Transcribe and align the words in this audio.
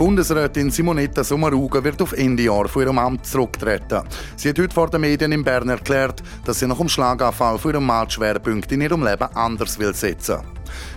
Bundesrätin 0.00 0.70
Simonetta 0.70 1.22
Sommaruga 1.22 1.84
wird 1.84 2.00
auf 2.00 2.14
Ende 2.14 2.44
Jahr 2.44 2.66
von 2.68 2.84
ihrem 2.84 2.96
Amt 2.96 3.26
zurücktreten. 3.26 4.00
Sie 4.34 4.48
hat 4.48 4.58
heute 4.58 4.72
vor 4.72 4.88
den 4.88 5.02
Medien 5.02 5.30
in 5.30 5.44
Bern 5.44 5.68
erklärt, 5.68 6.22
dass 6.46 6.58
sie 6.58 6.66
nach 6.66 6.78
dem 6.78 6.88
Schlaganfall 6.88 7.58
für 7.58 7.72
ihren 7.72 7.84
Mann 7.84 8.08
Schwerpunkt 8.08 8.72
in 8.72 8.80
ihrem 8.80 9.04
Leben 9.04 9.28
anders 9.34 9.78
will 9.78 9.94
setzen 9.94 10.38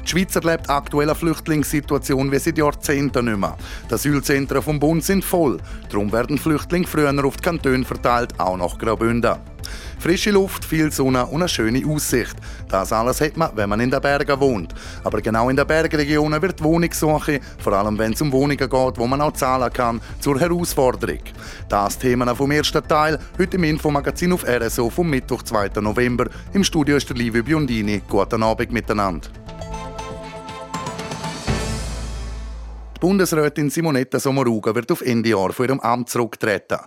die 0.03 0.09
Schweiz 0.09 0.35
erlebt 0.35 0.69
aktuell 0.69 1.09
eine 1.09 1.15
Flüchtlingssituation 1.15 2.31
wie 2.31 2.39
seit 2.39 2.57
Jahrzehnten 2.57 3.25
nicht 3.25 3.39
mehr. 3.39 3.57
Die 3.89 3.93
Asylzentren 3.95 4.61
vom 4.61 4.79
Bund 4.79 5.03
sind 5.03 5.25
voll. 5.25 5.57
Darum 5.89 6.11
werden 6.11 6.37
Flüchtlinge 6.37 6.87
früher 6.87 7.25
auf 7.25 7.37
die 7.37 7.41
Kantone 7.41 7.83
verteilt, 7.83 8.39
auch 8.39 8.55
nach 8.55 8.77
Graubünden. 8.77 9.52
Frische 10.03 10.31
Luft, 10.31 10.65
viel 10.65 10.91
Sonne 10.91 11.25
und 11.27 11.41
eine 11.41 11.47
schöne 11.47 11.81
Aussicht. 11.87 12.35
Das 12.67 12.91
alles 12.91 13.21
hat 13.21 13.37
man, 13.37 13.51
wenn 13.55 13.69
man 13.69 13.79
in 13.79 13.89
den 13.89 14.01
Bergen 14.01 14.37
wohnt. 14.37 14.75
Aber 15.01 15.21
genau 15.21 15.49
in 15.49 15.55
den 15.55 15.65
Bergregionen 15.65 16.41
wird 16.41 16.59
die 16.59 16.63
Wohnungssuche, 16.65 17.39
vor 17.57 17.71
allem 17.71 17.97
wenn 17.97 18.11
es 18.11 18.21
um 18.21 18.29
Wohnungen 18.33 18.57
geht, 18.57 18.97
wo 18.97 19.07
man 19.07 19.21
auch 19.21 19.31
zahlen 19.31 19.71
kann, 19.71 20.01
zur 20.19 20.37
Herausforderung. 20.41 21.21
Das 21.69 21.97
Thema 21.97 22.35
vom 22.35 22.51
ersten 22.51 22.85
Teil, 22.85 23.17
heute 23.39 23.55
im 23.55 23.63
Infomagazin 23.63 24.33
auf 24.33 24.43
RSO 24.45 24.89
vom 24.89 25.09
Mittwoch, 25.09 25.41
2. 25.41 25.69
November. 25.79 26.25
Im 26.51 26.65
Studio 26.65 26.97
ist 26.97 27.07
der 27.07 27.15
Livio 27.15 27.41
Biondini. 27.41 28.01
Guten 28.05 28.43
Abend 28.43 28.73
miteinander. 28.73 29.29
Bundesrätin 33.03 33.69
Simonetta 33.69 34.17
Sommaruga 34.17 34.73
wird 34.73 34.89
auf 34.89 35.01
Ende 35.01 35.27
Jahr 35.27 35.51
von 35.51 35.65
ihrem 35.65 35.81
Amt 35.81 36.07
zurücktreten. 36.07 36.77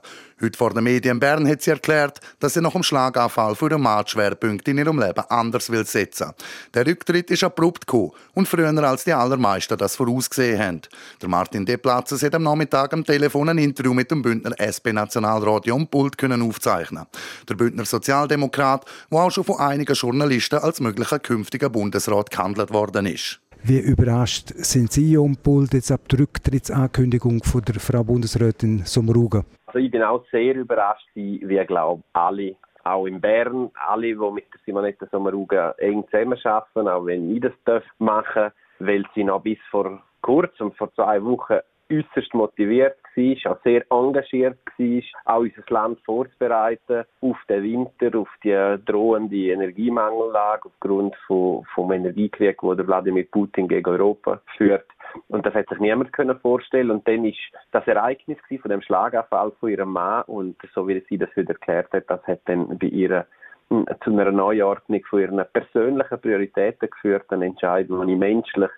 Heute 0.41 0.56
vor 0.56 0.72
den 0.72 0.84
Medien 0.84 1.16
in 1.16 1.20
Bern 1.20 1.46
hat 1.46 1.60
sie 1.60 1.72
erklärt, 1.72 2.20
dass 2.41 2.54
sie 2.54 2.62
nach 2.62 2.72
dem 2.72 2.82
Schlaganfall 2.82 3.54
für 3.54 3.68
ihren 3.68 3.82
Mann 3.82 4.06
Schwerpunkte 4.06 4.70
in 4.70 4.78
ihrem 4.78 4.98
Leben 4.98 5.24
anders 5.28 5.68
will 5.68 5.84
setzen. 5.84 6.32
Der 6.72 6.86
Rücktritt 6.86 7.30
ist 7.30 7.44
abrupt 7.44 7.86
gekommen 7.86 8.12
und 8.32 8.48
früher 8.48 8.72
als 8.82 9.04
die 9.04 9.12
allermeisten 9.12 9.76
das 9.76 9.96
vorausgesehen 9.96 10.58
haben. 10.58 10.80
Der 11.20 11.28
Martin 11.28 11.66
Deplatzes 11.66 12.22
hat 12.22 12.34
am 12.34 12.44
Nachmittag 12.44 12.94
am 12.94 13.04
Telefon 13.04 13.50
ein 13.50 13.58
Interview 13.58 13.92
mit 13.92 14.10
dem 14.10 14.22
Bündner 14.22 14.58
SP-Nationalrat 14.58 15.66
Jon 15.66 15.86
Pult 15.86 16.16
können 16.16 16.41
aufzeichnen. 16.41 17.04
Der 17.46 17.56
Bündner 17.56 17.84
Sozialdemokrat, 17.84 18.86
der 19.10 19.19
auch 19.19 19.30
schon 19.30 19.44
von 19.44 19.58
einigen 19.58 19.92
Journalisten 19.92 20.60
als 20.60 20.80
möglicher 20.80 21.19
künftiger 21.19 21.69
Bundesrat 21.69 22.30
gehandelt 22.30 22.72
worden 22.72 23.04
ist. 23.04 23.38
Wie 23.62 23.80
überrascht 23.80 24.48
sind 24.48 24.92
Sie 24.92 25.16
um 25.16 25.36
Pult 25.36 25.74
jetzt 25.74 25.90
ab 25.90 26.08
der 26.08 26.20
Rücktrittsankündigung 26.20 27.42
von 27.42 27.62
der 27.62 27.80
Frau 27.80 28.04
Bundesrätin 28.04 28.82
Sommaruga? 28.84 29.44
Also 29.66 29.78
ich 29.78 29.90
bin 29.90 30.02
auch 30.02 30.24
sehr 30.30 30.54
überrascht, 30.54 31.08
wie 31.14 31.38
glaube 31.66 32.02
alle, 32.12 32.56
auch 32.84 33.06
in 33.06 33.20
Bern, 33.20 33.70
alle, 33.88 34.08
die 34.08 34.14
mit 34.14 34.44
der 34.52 34.60
Simonetta 34.64 35.06
Sommaruga 35.10 35.74
eng 35.78 36.04
zusammenarbeiten, 36.06 36.88
auch 36.88 37.06
wenn 37.06 37.34
ich 37.34 37.42
das 37.64 37.82
machen 37.98 38.34
darf, 38.34 38.52
weil 38.78 39.04
sie 39.14 39.24
noch 39.24 39.42
bis 39.42 39.58
vor 39.70 40.02
kurzem, 40.22 40.72
vor 40.72 40.92
zwei 40.94 41.22
Wochen, 41.24 41.58
äußerst 41.91 42.34
motiviert 42.34 42.96
war, 43.17 43.53
auch 43.53 43.62
sehr 43.62 43.84
engagiert 43.91 44.59
war, 44.78 45.36
auch 45.36 45.41
unser 45.41 45.62
Land 45.69 46.00
vorzubereiten 46.05 47.05
auf 47.20 47.36
den 47.48 47.62
Winter, 47.62 48.19
auf 48.19 48.28
die 48.45 48.77
drohende 48.84 49.36
Energiemangellage 49.36 50.67
aufgrund 50.67 51.17
von, 51.27 51.64
vom 51.75 51.92
Energiekrieg, 51.92 52.61
den 52.61 52.87
Wladimir 52.87 53.27
Putin 53.31 53.69
gegen 53.69 53.89
Europa 53.89 54.41
führt. 54.56 54.87
Und 55.28 55.47
das 55.47 55.55
hat 55.55 55.69
sich 55.69 55.78
niemand 55.78 56.12
können 56.12 56.39
vorstellen. 56.41 56.91
Und 56.91 57.09
dann 57.09 57.25
ist 57.25 57.39
das 57.72 57.87
Ereignis 57.87 58.39
von 58.61 58.70
dem 58.70 58.83
Schlaganfall 58.83 59.53
von 59.59 59.70
ihrem 59.70 59.92
Mann 59.92 60.25
und 60.27 60.56
so 60.75 60.87
wie 60.89 61.03
sie 61.09 61.19
das 61.19 61.34
wieder 61.37 61.55
erklärt 61.55 61.93
hat, 61.93 62.05
das 62.09 62.22
hat 62.26 62.41
dann 62.47 62.78
bei 62.78 62.87
ihr 62.88 63.26
hm, 63.71 63.87
zu 64.05 64.10
einer 64.10 64.31
Neuordnung 64.31 65.03
von 65.09 65.21
ihren 65.21 65.44
persönlichen 65.53 66.21
Prioritäten 66.21 66.91
geführt, 66.91 67.25
eine 67.31 67.47
Entscheidung, 67.47 68.06
die 68.06 68.12
ich 68.12 68.19
menschlich 68.19 68.71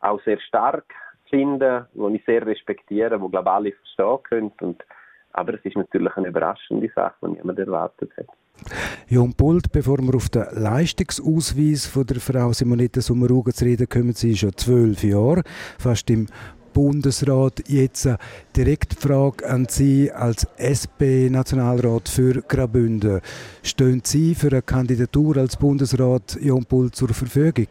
auch 0.00 0.20
sehr 0.22 0.40
stark 0.40 0.86
finde, 1.30 1.88
die 1.94 2.16
ich 2.16 2.24
sehr 2.24 2.44
respektiere, 2.44 3.18
glaube 3.18 3.50
alle 3.50 3.72
verstehen 3.72 4.22
können. 4.28 4.52
Und, 4.60 4.84
aber 5.32 5.54
es 5.54 5.64
ist 5.64 5.76
natürlich 5.76 6.16
eine 6.16 6.28
überraschende 6.28 6.90
Sache, 6.94 7.14
die 7.22 7.28
niemand 7.28 7.58
erwartet 7.58 8.10
hat. 8.16 8.26
Jon 9.08 9.32
Pult, 9.32 9.72
bevor 9.72 9.98
wir 9.98 10.14
auf 10.14 10.28
den 10.28 10.44
Leistungsausweis 10.52 11.86
von 11.86 12.04
der 12.06 12.20
Frau 12.20 12.52
Simonetta 12.52 13.00
Sommaruga 13.00 13.52
zu 13.52 13.64
reden 13.64 13.88
kommen, 13.88 14.12
sie 14.12 14.32
ist 14.32 14.40
schon 14.40 14.56
zwölf 14.56 15.02
Jahre, 15.02 15.42
fast 15.78 16.10
im 16.10 16.26
Bundesrat. 16.72 17.68
Jetzt 17.68 18.06
eine 18.06 18.18
direkte 18.56 18.96
Frage 18.96 19.48
an 19.48 19.66
Sie 19.68 20.10
als 20.12 20.46
SP-Nationalrat 20.58 22.08
für 22.08 22.42
Graubünden. 22.42 23.20
Stehen 23.62 24.02
Sie 24.04 24.34
für 24.34 24.48
eine 24.48 24.62
Kandidatur 24.62 25.36
als 25.38 25.56
Bundesrat 25.56 26.38
Jon 26.40 26.64
Pult 26.64 26.94
zur 26.94 27.08
Verfügung? 27.08 27.68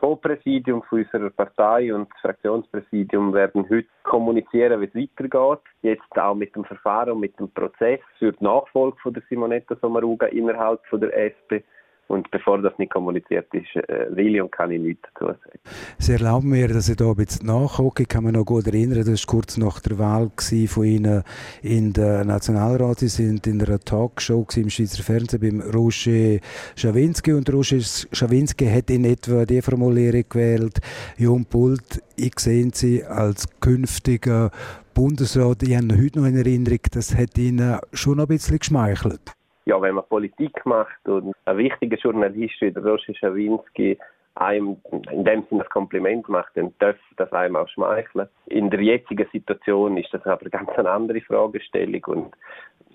Co-Präsidium 0.00 0.82
unserer 0.90 1.28
Partei 1.28 1.94
und 1.94 2.08
das 2.10 2.20
Fraktionspräsidium 2.22 3.34
werden 3.34 3.68
heute 3.68 3.86
kommunizieren, 4.02 4.80
wie 4.80 4.86
es 4.86 4.94
weitergeht. 4.94 5.62
Jetzt 5.82 6.18
auch 6.18 6.34
mit 6.34 6.56
dem 6.56 6.64
Verfahren 6.64 7.20
mit 7.20 7.38
dem 7.38 7.50
Prozess 7.50 8.00
für 8.18 8.32
die 8.32 8.42
Nachfolge 8.42 8.96
von 9.02 9.12
der 9.12 9.22
Simonetta 9.28 9.76
Sommaruga 9.76 10.26
innerhalb 10.28 10.84
von 10.86 11.02
der 11.02 11.14
SP. 11.20 11.60
Und 12.10 12.28
bevor 12.32 12.60
das 12.60 12.76
nicht 12.76 12.92
kommuniziert 12.92 13.46
ist, 13.54 13.76
äh, 13.76 14.06
will 14.10 14.42
und 14.42 14.50
kann 14.50 14.72
ich 14.72 14.80
nichts 14.80 15.08
dazu 15.14 15.26
sagen. 15.26 15.60
Sie 15.98 16.12
erlauben 16.12 16.48
mir, 16.48 16.66
dass 16.66 16.88
ich 16.88 16.96
da 16.96 17.08
ein 17.08 17.14
bisschen 17.14 17.46
nachgucke. 17.46 18.02
Ich 18.02 18.08
kann 18.08 18.24
mich 18.24 18.32
noch 18.32 18.44
gut 18.44 18.66
erinnern, 18.66 19.04
das 19.04 19.24
war 19.28 19.36
kurz 19.36 19.56
nach 19.56 19.78
der 19.78 19.96
Wahl 19.96 20.28
von 20.66 20.84
Ihnen 20.84 21.22
in 21.62 21.92
der 21.92 22.24
Nationalrat. 22.24 22.98
Sie 22.98 23.06
sind 23.06 23.46
in 23.46 23.62
einer 23.62 23.78
Talkshow 23.78 24.44
im 24.56 24.70
Schweizer 24.70 25.04
Fernsehen 25.04 25.40
beim 25.40 25.60
Roger 25.72 26.40
Schawinski. 26.74 27.32
Und 27.32 27.48
Roger 27.48 27.78
Schawinski 27.78 28.66
hat 28.66 28.90
in 28.90 29.04
etwa 29.04 29.44
die 29.44 29.62
Formulierung 29.62 30.24
gewählt, 30.28 30.80
Jon 31.16 31.44
Pult, 31.44 32.02
ich 32.16 32.40
sehe 32.40 32.70
Sie 32.72 33.04
als 33.04 33.46
künftiger 33.60 34.50
Bundesrat. 34.94 35.62
Ich 35.62 35.76
habe 35.76 35.96
heute 35.96 36.18
noch 36.18 36.26
in 36.26 36.36
Erinnerung, 36.36 36.80
das 36.90 37.14
hat 37.14 37.38
Ihnen 37.38 37.78
schon 37.92 38.18
ein 38.18 38.26
bisschen 38.26 38.58
geschmeichelt 38.58 39.36
ja, 39.66 39.80
wenn 39.80 39.94
man 39.94 40.04
Politik 40.06 40.64
macht 40.64 41.06
und 41.08 41.34
ein 41.44 41.56
wichtiger 41.58 41.96
Journalist 41.96 42.60
wie 42.60 42.70
der 42.70 42.84
Roger 42.84 43.14
Schawinski 43.14 43.98
einem 44.36 44.76
in 45.10 45.24
dem 45.24 45.44
Sinne 45.48 45.62
das 45.62 45.70
Kompliment 45.70 46.28
macht, 46.28 46.56
dann 46.56 46.72
darf 46.78 46.96
das 47.16 47.32
einem 47.32 47.56
auch 47.56 47.68
schmeicheln. 47.68 48.28
In 48.46 48.70
der 48.70 48.80
jetzigen 48.80 49.28
Situation 49.32 49.96
ist 49.96 50.12
das 50.14 50.24
aber 50.24 50.48
ganz 50.48 50.70
eine 50.70 50.90
andere 50.90 51.20
Fragestellung 51.20 52.04
und 52.06 52.34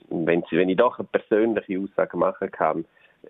wenn, 0.09 0.43
Sie, 0.49 0.57
wenn 0.57 0.69
ich 0.69 0.77
doch 0.77 0.99
eine 0.99 1.07
persönliche 1.07 1.79
Aussage 1.79 2.17
machen 2.17 2.51
kann, 2.51 2.85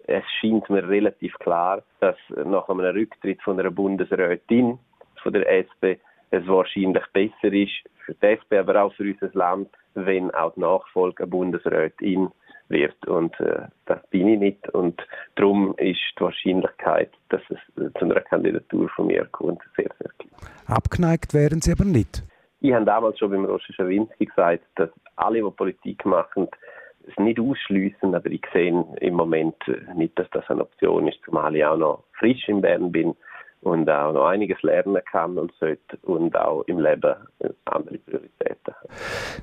es 0.08 0.24
scheint 0.40 0.70
mir 0.70 0.88
relativ 0.88 1.34
klar, 1.40 1.84
dass 2.00 2.18
nach 2.44 2.68
einem 2.68 2.82
Rücktritt 2.82 3.42
von 3.42 3.60
einer 3.60 3.72
Bundesrätin 3.72 4.78
von 5.22 5.34
der 5.34 5.48
SP 5.50 5.98
es 6.32 6.46
wahrscheinlich 6.48 7.04
besser 7.14 7.54
ist 7.54 7.84
für 8.06 8.14
die 8.14 8.28
SP, 8.28 8.60
aber 8.60 8.84
auch 8.84 8.94
für 8.94 9.04
unser 9.04 9.30
Land, 9.34 9.70
wenn 9.94 10.32
auch 10.32 10.54
die 10.54 10.60
Nachfolge 10.60 11.26
Bundesrätin 11.26 12.30
wird. 12.70 13.08
Und 13.08 13.40
äh, 13.40 13.68
das 13.86 14.06
bin 14.10 14.28
ich 14.28 14.40
nicht. 14.40 14.70
Und 14.70 15.02
darum 15.36 15.76
ist 15.78 16.00
die 16.18 16.24
Wahrscheinlichkeit, 16.24 17.12
dass 17.30 17.42
es 17.50 17.60
zu 17.76 18.06
einer 18.06 18.22
Kandidatur 18.22 18.90
von 18.90 19.08
mir 19.08 19.26
kommt, 19.26 19.62
sehr, 19.76 19.90
sehr 20.00 20.12
klein. 20.18 20.32
Abgeneigt 20.68 21.34
wären 21.34 21.62
Sie 21.62 21.72
aber 21.72 21.86
nicht? 21.86 22.24
Ich 22.62 22.74
habe 22.74 22.86
damals 22.86 23.20
schon 23.20 23.32
beim 23.32 23.46
Roger 23.46 23.74
Schawinski 23.74 24.26
gesagt, 24.26 24.64
dass 24.76 24.90
alle, 25.16 25.42
die 25.42 25.52
Politik 25.52 26.06
machen, 26.06 26.48
es 27.08 27.16
nicht 27.18 27.40
ausschließen, 27.40 28.16
aber 28.16 28.32
ich 28.32 28.42
sehe 28.52 28.84
im 29.00 29.14
Moment 29.14 29.56
nicht, 29.96 30.18
dass 30.18 30.28
das 30.32 30.50
eine 30.50 30.62
Option 30.62 31.08
ist, 31.08 31.20
zumal 31.24 31.56
ich 31.56 31.64
auch 31.64 31.78
noch 31.78 32.04
frisch 32.18 32.48
in 32.48 32.62
Bern 32.62 32.92
bin 32.92 33.16
und 33.66 33.90
auch 33.90 34.14
noch 34.14 34.28
einiges 34.28 34.62
lernen 34.62 35.02
kann 35.12 35.40
und 35.40 35.52
sollte 35.60 35.98
und 36.04 36.36
auch 36.38 36.62
im 36.68 36.80
Leben 36.80 37.16
andere 37.66 37.98
Prioritäten. 37.98 38.74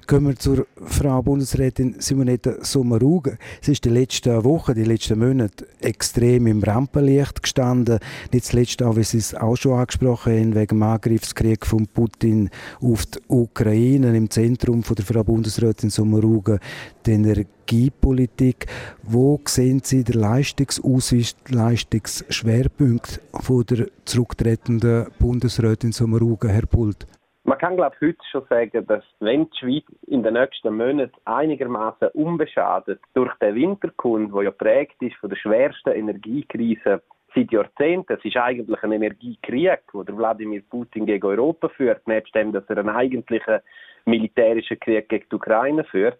Kommen 0.06 0.28
wir 0.28 0.36
zur 0.36 0.64
Frau 0.76 1.22
Bundesrätin 1.22 1.96
Simonetta 1.98 2.52
Sommaruga. 2.60 3.32
Sie 3.60 3.72
ist 3.72 3.84
die 3.84 3.88
letzten 3.88 4.44
Wochen, 4.44 4.74
die 4.74 4.84
letzten 4.84 5.18
Monate 5.18 5.66
extrem 5.80 6.46
im 6.46 6.62
Rampenlicht 6.62 7.42
gestanden. 7.42 7.98
Nicht 8.32 8.44
zuletzt 8.44 8.82
auch, 8.82 8.96
wie 8.96 9.02
Sie 9.02 9.18
es 9.18 9.34
auch 9.34 9.56
schon 9.56 9.78
angesprochen 9.78 10.32
haben, 10.32 10.54
wegen 10.54 10.78
dem 10.78 10.82
Angriffskrieg 10.84 11.66
von 11.66 11.88
Putin 11.88 12.48
auf 12.80 13.06
die 13.06 13.18
Ukraine. 13.26 14.16
Im 14.16 14.30
Zentrum 14.30 14.84
von 14.84 14.94
der 14.94 15.04
Frau 15.04 15.24
Bundesrätin 15.24 15.90
Sommaruga 15.90 16.58
den 17.06 17.24
Energiepolitik. 17.62 18.66
Wo 19.02 19.40
sehen 19.44 19.80
Sie 19.80 20.04
den 20.04 20.20
Leistungsausweis, 20.20 21.36
Leistungsschwerpunkt 21.48 23.20
von 23.40 23.64
der 23.64 23.86
zurücktretenden 24.04 25.06
Bundesrätin 25.18 25.92
Sommaruga, 25.92 26.48
Herr 26.48 26.66
Pult? 26.66 27.06
Man 27.44 27.58
kann, 27.58 27.76
glaube 27.76 27.96
ich, 28.00 28.08
heute 28.08 28.18
schon 28.30 28.44
sagen, 28.48 28.86
dass 28.86 29.02
wenn 29.18 29.50
die 29.50 29.58
Schweiz 29.58 29.84
in 30.06 30.22
den 30.22 30.34
nächsten 30.34 30.76
Monaten 30.76 31.12
einigermaßen 31.24 32.08
unbeschadet 32.14 33.00
durch 33.14 33.34
den 33.38 33.56
Winter 33.56 33.90
kommt, 33.96 34.32
der 34.32 34.42
ja 34.44 34.50
prägt 34.52 35.02
ist 35.02 35.16
von 35.16 35.28
der 35.28 35.36
schwersten 35.36 35.90
Energiekrise 35.90 37.02
seit 37.34 37.50
Jahrzehnten. 37.50 38.12
Es 38.12 38.24
ist 38.24 38.36
eigentlich 38.36 38.80
ein 38.82 38.92
Energiekrieg, 38.92 39.80
den 39.92 40.16
Wladimir 40.16 40.62
Putin 40.70 41.06
gegen 41.06 41.26
Europa 41.26 41.68
führt, 41.70 42.06
nebst 42.06 42.34
dem, 42.34 42.52
dass 42.52 42.64
er 42.68 42.78
einen 42.78 42.90
eigentlichen 42.90 43.58
militärischen 44.04 44.78
Krieg 44.78 45.08
gegen 45.08 45.26
die 45.28 45.34
Ukraine 45.34 45.82
führt. 45.84 46.18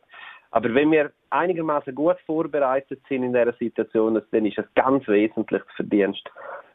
Aber 0.50 0.74
wenn 0.74 0.90
wir 0.90 1.12
einigermaßen 1.32 1.94
gut 1.94 2.16
vorbereitet 2.26 3.00
sind 3.08 3.22
in 3.22 3.32
dieser 3.32 3.52
Situation, 3.54 4.20
dann 4.30 4.46
ist 4.46 4.58
es 4.58 4.66
ganz 4.74 5.06
wesentlich 5.08 5.62
das 5.62 5.76
Verdienst 5.76 6.28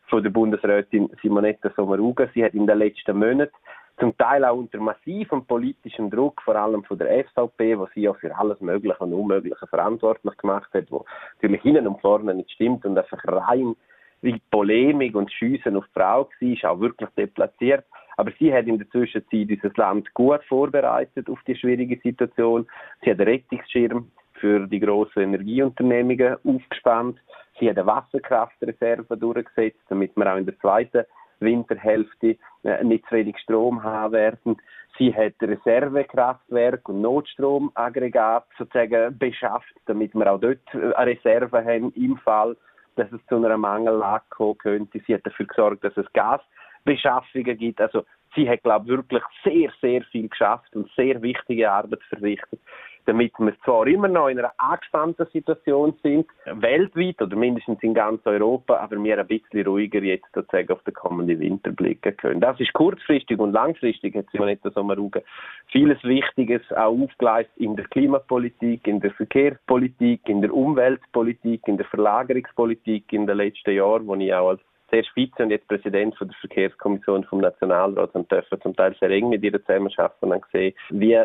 von 0.09 0.23
der 0.23 0.29
Bundesrätin 0.29 1.09
Simonetta 1.21 1.69
Sommaruga. 1.75 2.27
Sie 2.33 2.43
hat 2.43 2.53
in 2.53 2.67
den 2.67 2.77
letzten 2.77 3.17
Monaten 3.17 3.53
zum 3.99 4.15
Teil 4.17 4.45
auch 4.45 4.57
unter 4.57 4.79
massivem 4.79 5.45
politischem 5.45 6.09
Druck, 6.09 6.41
vor 6.43 6.55
allem 6.55 6.83
von 6.83 6.97
der 6.97 7.25
SVP, 7.25 7.77
wo 7.77 7.87
sie 7.93 8.01
ja 8.01 8.13
für 8.13 8.35
alles 8.37 8.59
Mögliche 8.61 8.99
und 8.99 9.13
Unmögliche 9.13 9.67
verantwortlich 9.67 10.37
gemacht 10.37 10.69
hat, 10.73 10.85
wo 10.91 11.05
natürlich 11.35 11.61
hinten 11.61 11.87
und 11.87 12.01
vorne 12.01 12.33
nicht 12.35 12.51
stimmt 12.51 12.85
und 12.85 12.97
einfach 12.97 13.23
rein 13.25 13.75
wie 14.21 14.41
Polemik 14.49 15.15
und 15.15 15.31
Schiessen 15.31 15.77
auf 15.77 15.85
die 15.85 15.99
Frau 15.99 16.23
war, 16.23 16.27
ist 16.41 16.65
auch 16.65 16.79
wirklich 16.79 17.09
deplatziert. 17.17 17.85
Aber 18.17 18.31
sie 18.39 18.51
hat 18.51 18.65
in 18.65 18.79
der 18.79 18.89
Zwischenzeit 18.89 19.31
dieses 19.31 19.75
Land 19.77 20.11
gut 20.15 20.43
vorbereitet 20.45 21.29
auf 21.29 21.39
die 21.45 21.55
schwierige 21.55 21.99
Situation. 22.01 22.67
Sie 23.03 23.11
hat 23.11 23.19
einen 23.19 23.29
Rettungsschirm 23.29 24.11
für 24.39 24.67
die 24.67 24.79
grossen 24.79 25.23
Energieunternehmungen 25.23 26.37
aufgespannt. 26.43 27.19
Sie 27.59 27.69
hat 27.69 27.77
eine 27.77 27.87
Wasserkraftreserve 27.87 29.17
durchgesetzt, 29.17 29.81
damit 29.89 30.15
wir 30.15 30.31
auch 30.31 30.37
in 30.37 30.45
der 30.45 30.59
zweiten 30.59 31.05
Winterhälfte 31.39 32.37
äh, 32.63 32.83
nicht 32.83 33.05
zu 33.07 33.15
wenig 33.15 33.37
Strom 33.39 33.83
haben 33.83 34.13
werden. 34.13 34.57
Sie 34.97 35.13
hat 35.13 35.33
Reservekraftwerk 35.41 36.89
und 36.89 37.01
Notstromaggregat 37.01 38.47
sozusagen 38.57 39.17
beschafft, 39.17 39.73
damit 39.85 40.15
wir 40.15 40.31
auch 40.31 40.39
dort 40.39 40.59
eine 40.73 41.11
Reserve 41.11 41.63
haben 41.63 41.91
im 41.93 42.17
Fall, 42.17 42.57
dass 42.95 43.11
es 43.11 43.23
zu 43.27 43.35
einer 43.35 43.57
Mangellage 43.57 44.25
kommen 44.29 44.57
könnte. 44.57 44.99
Sie 45.05 45.13
hat 45.13 45.25
dafür 45.25 45.45
gesorgt, 45.45 45.83
dass 45.83 45.95
es 45.97 46.11
Gasbeschaffungen 46.13 47.57
gibt. 47.57 47.79
Also 47.79 48.05
sie 48.35 48.49
hat, 48.49 48.63
glaube 48.63 48.85
ich, 48.85 48.91
wirklich 48.91 49.23
sehr, 49.43 49.71
sehr 49.81 50.01
viel 50.05 50.29
geschafft 50.29 50.75
und 50.75 50.89
sehr 50.95 51.21
wichtige 51.21 51.71
Arbeit 51.71 52.01
verrichtet 52.09 52.59
damit 53.07 53.33
wir 53.39 53.53
zwar 53.63 53.87
immer 53.87 54.09
noch 54.09 54.27
in 54.27 54.37
einer 54.37 54.51
angespannten 54.57 55.25
Situation 55.31 55.95
sind, 56.03 56.27
weltweit 56.45 57.21
oder 57.21 57.35
mindestens 57.37 57.81
in 57.81 57.93
ganz 57.93 58.23
Europa, 58.25 58.77
aber 58.77 59.01
wir 59.01 59.17
ein 59.17 59.27
bisschen 59.27 59.65
ruhiger 59.65 60.03
jetzt 60.03 60.27
sozusagen 60.35 60.71
auf 60.73 60.83
den 60.83 60.93
kommenden 60.93 61.39
Winter 61.39 61.71
blicken 61.71 62.15
können. 62.17 62.41
Das 62.41 62.59
ist 62.59 62.73
kurzfristig 62.73 63.39
und 63.39 63.53
langfristig, 63.53 64.13
hat 64.13 64.29
Simonetta 64.31 64.69
Sommaruga 64.71 65.21
vieles 65.67 66.03
Wichtiges 66.03 66.61
auch 66.71 66.97
aufgeleistet 67.01 67.57
in 67.57 67.77
der 67.77 67.85
Klimapolitik, 67.85 68.85
in 68.85 68.99
der 68.99 69.11
Verkehrspolitik, 69.11 70.27
in 70.27 70.41
der 70.41 70.53
Umweltpolitik, 70.53 71.65
in 71.67 71.77
der 71.77 71.85
Verlagerungspolitik 71.85 73.11
in 73.13 73.25
den 73.25 73.37
letzten 73.37 73.71
Jahren, 73.71 74.05
wo 74.05 74.15
ich 74.15 74.33
auch 74.33 74.49
als 74.49 74.61
sehr 74.91 75.03
Spitze 75.03 75.43
und 75.43 75.51
jetzt 75.51 75.67
Präsident 75.67 76.15
von 76.17 76.27
der 76.27 76.37
Verkehrskommission 76.39 77.23
vom 77.25 77.39
Nationalrat 77.39 78.13
und 78.15 78.31
dürfen 78.31 78.61
zum 78.61 78.75
Teil 78.75 78.95
sehr 78.99 79.09
eng 79.11 79.29
mit 79.29 79.43
ihr 79.43 79.53
zusammenarbeiten 79.53 80.31
und 80.31 80.41
gesehen, 80.43 80.73
wie 80.89 81.17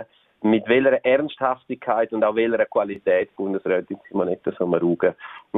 mit 0.43 0.67
welcher 0.69 1.05
Ernsthaftigkeit 1.05 2.13
und 2.13 2.25
auch 2.25 2.35
welcher 2.35 2.65
Qualität 2.67 3.35
Bundesrätin 3.37 3.99
Simonetta 4.09 4.53
Sommaruga 4.59 5.15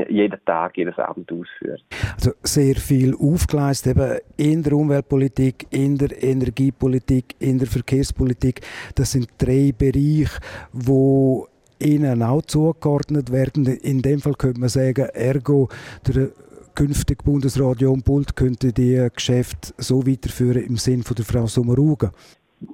jeden 0.09 0.45
Tag 0.45 0.77
ihr 0.79 0.99
Amt 0.99 1.31
ausführt. 1.33 1.83
Also 2.15 2.33
sehr 2.43 2.77
viel 2.77 3.15
aufgeleistet, 3.15 3.97
eben 3.97 4.19
in 4.37 4.63
der 4.63 4.73
Umweltpolitik, 4.75 5.67
in 5.71 5.97
der 5.97 6.23
Energiepolitik, 6.23 7.35
in 7.39 7.59
der 7.59 7.69
Verkehrspolitik. 7.69 8.61
Das 8.95 9.13
sind 9.13 9.29
drei 9.39 9.73
Bereiche, 9.77 10.39
wo 10.73 11.49
ihnen 11.79 12.23
auch 12.23 12.43
zugeordnet 12.43 13.33
werden. 13.33 13.67
In 13.67 14.03
dem 14.03 14.21
Fall 14.21 14.35
könnte 14.35 14.61
man 14.61 14.69
sagen, 14.69 15.09
ergo 15.13 15.69
der 16.07 16.29
künftige 16.75 17.23
Bundesrat 17.23 17.81
John 17.81 18.03
Bult 18.03 18.35
könnte 18.35 18.73
die 18.73 19.09
Geschäfte 19.15 19.73
so 19.79 20.07
weiterführen 20.07 20.65
im 20.65 20.77
Sinn 20.77 21.03
von 21.03 21.15
der 21.15 21.25
Frau 21.25 21.47
Sommaruga. 21.47 22.11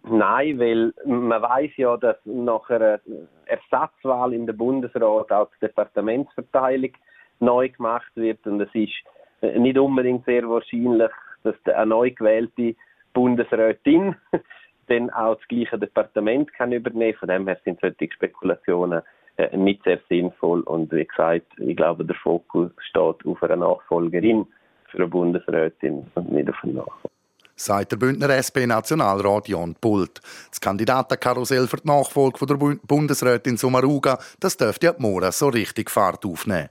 Nein, 0.09 0.59
weil 0.59 0.93
man 1.05 1.43
weiß 1.43 1.71
ja, 1.77 1.97
dass 1.97 2.17
nach 2.25 2.69
einer 2.71 3.01
Ersatzwahl 3.47 4.33
in 4.33 4.47
der 4.47 4.53
Bundesrat 4.53 5.31
auch 5.33 5.49
die 5.57 5.67
Departementsverteilung 5.67 6.93
neu 7.41 7.69
gemacht 7.69 8.11
wird. 8.15 8.47
Und 8.47 8.61
es 8.61 8.75
ist 8.75 9.57
nicht 9.59 9.79
unbedingt 9.79 10.25
sehr 10.25 10.49
wahrscheinlich, 10.49 11.11
dass 11.43 11.55
eine 11.65 11.87
neu 11.87 12.11
gewählte 12.11 12.75
Bundesrätin 13.13 14.17
dann 14.89 15.11
auch 15.11 15.37
das 15.37 15.49
gleiche 15.49 15.79
Departement 15.79 16.53
kann 16.53 16.73
übernehmen. 16.73 17.17
Von 17.19 17.29
dem 17.29 17.47
her 17.47 17.59
sind 17.65 17.81
solche 17.81 18.13
Spekulationen 18.13 19.03
äh, 19.37 19.57
nicht 19.57 19.83
sehr 19.85 20.01
sinnvoll. 20.09 20.61
Und 20.63 20.93
wie 20.93 21.07
gesagt, 21.07 21.47
ich 21.59 21.77
glaube, 21.77 22.05
der 22.05 22.17
Fokus 22.17 22.71
steht 22.81 23.27
auf 23.27 23.43
einer 23.43 23.57
Nachfolgerin 23.57 24.47
für 24.91 24.99
eine 24.99 25.09
Bundesrätin 25.09 26.07
und 26.15 26.33
nicht 26.33 26.51
auf 26.51 26.63
einen 26.63 26.77
Nachfolger 26.77 27.20
sagt 27.65 27.93
der 27.93 27.97
Bündner 27.97 28.31
SP-Nationalrat 28.31 29.49
Jan 29.49 29.75
Pult. 29.81 30.21
Das 30.51 30.61
Kandidatenkarussell 30.61 31.69
für 31.69 31.77
die 31.77 31.89
Nachfolge 31.89 32.47
der 32.47 32.57
Bundesrätin 32.57 33.57
Sommaruga, 33.57 34.19
das 34.41 34.57
dürfte 34.57 34.87
ja 34.87 34.95
morgen 34.99 35.31
so 35.33 35.49
richtig 35.49 35.91
Fahrt 35.91 36.25
aufnehmen. 36.25 36.69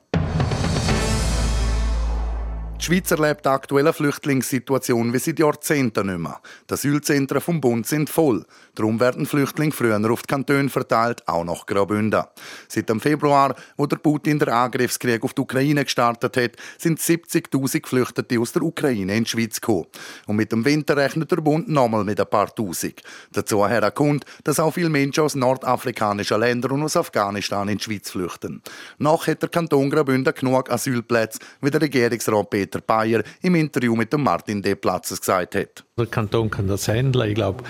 Die 2.80 2.86
Schweiz 2.86 3.12
erlebt 3.12 3.46
aktuell 3.46 3.84
eine 3.84 3.92
Flüchtlingssituation 3.92 5.12
wie 5.12 5.20
seit 5.20 5.38
Jahrzehnten 5.38 6.08
nicht 6.08 6.18
mehr. 6.18 6.40
Die 6.70 6.74
Asylzentren 6.74 7.42
vom 7.42 7.60
Bund 7.60 7.86
sind 7.86 8.10
voll. 8.10 8.46
Darum 8.74 9.02
werden 9.02 9.26
Flüchtlinge 9.26 9.74
früher 9.74 10.00
auf 10.10 10.22
die 10.22 10.28
Kantone 10.28 10.70
verteilt, 10.70 11.28
auch 11.28 11.44
nach 11.44 11.66
Graubünden. 11.66 12.24
Seit 12.70 12.88
dem 12.88 13.02
Februar, 13.02 13.54
wo 13.76 13.86
der 13.86 13.98
Putin 13.98 14.40
den 14.40 14.48
Angriffskrieg 14.48 15.26
auf 15.26 15.34
die 15.34 15.42
Ukraine 15.42 15.84
gestartet 15.84 16.38
hat, 16.38 16.52
sind 16.78 17.00
70.000 17.00 17.82
Geflüchtete 17.82 18.40
aus 18.40 18.54
der 18.54 18.62
Ukraine 18.62 19.18
in 19.18 19.26
die 19.26 19.30
Schweiz 19.30 19.60
gekommen. 19.60 19.88
Und 20.26 20.38
mit 20.38 20.54
dem 20.54 20.64
Winter 20.64 20.96
rechnet 20.96 21.30
der 21.32 21.42
Bund 21.42 21.68
nochmal 21.68 22.06
mit 22.06 22.22
ein 22.22 22.30
paar 22.30 22.56
Tausend. 22.56 23.02
Dazu 23.34 23.66
kommt, 23.94 24.24
dass 24.46 24.62
auch 24.62 24.74
viele 24.74 24.90
Menschen 24.90 25.26
aus 25.26 25.36
nordafrikanischen 25.36 26.40
Ländern 26.40 26.72
und 26.72 26.84
aus 26.84 26.96
Afghanistan 26.96 27.68
in 27.68 27.78
die 27.78 27.84
Schweiz 27.84 28.10
flüchten. 28.10 28.62
Noch 29.00 29.28
hat 29.28 29.42
der 29.42 29.50
Kanton 29.50 29.90
Graubünden 29.90 30.34
genug 30.34 30.72
Asylplätze, 30.72 31.40
wie 31.60 31.72
der 31.72 31.82
Regierungsrat 31.82 32.50
Peter 32.50 32.69
Peter 32.70 32.82
Bayer 32.82 33.24
im 33.42 33.56
Interview 33.56 33.96
mit 33.96 34.14
dem 34.14 34.24
Martin 34.24 34.62
D. 34.62 34.76
Platzes 34.76 35.20
gesagt 35.20 35.56
hat. 35.56 35.84
Der 36.00 36.08
Kanton 36.08 36.50
kann 36.50 36.68
das 36.68 36.88
handeln. 36.88 37.30
Ich 37.30 37.36
glaube, 37.36 37.64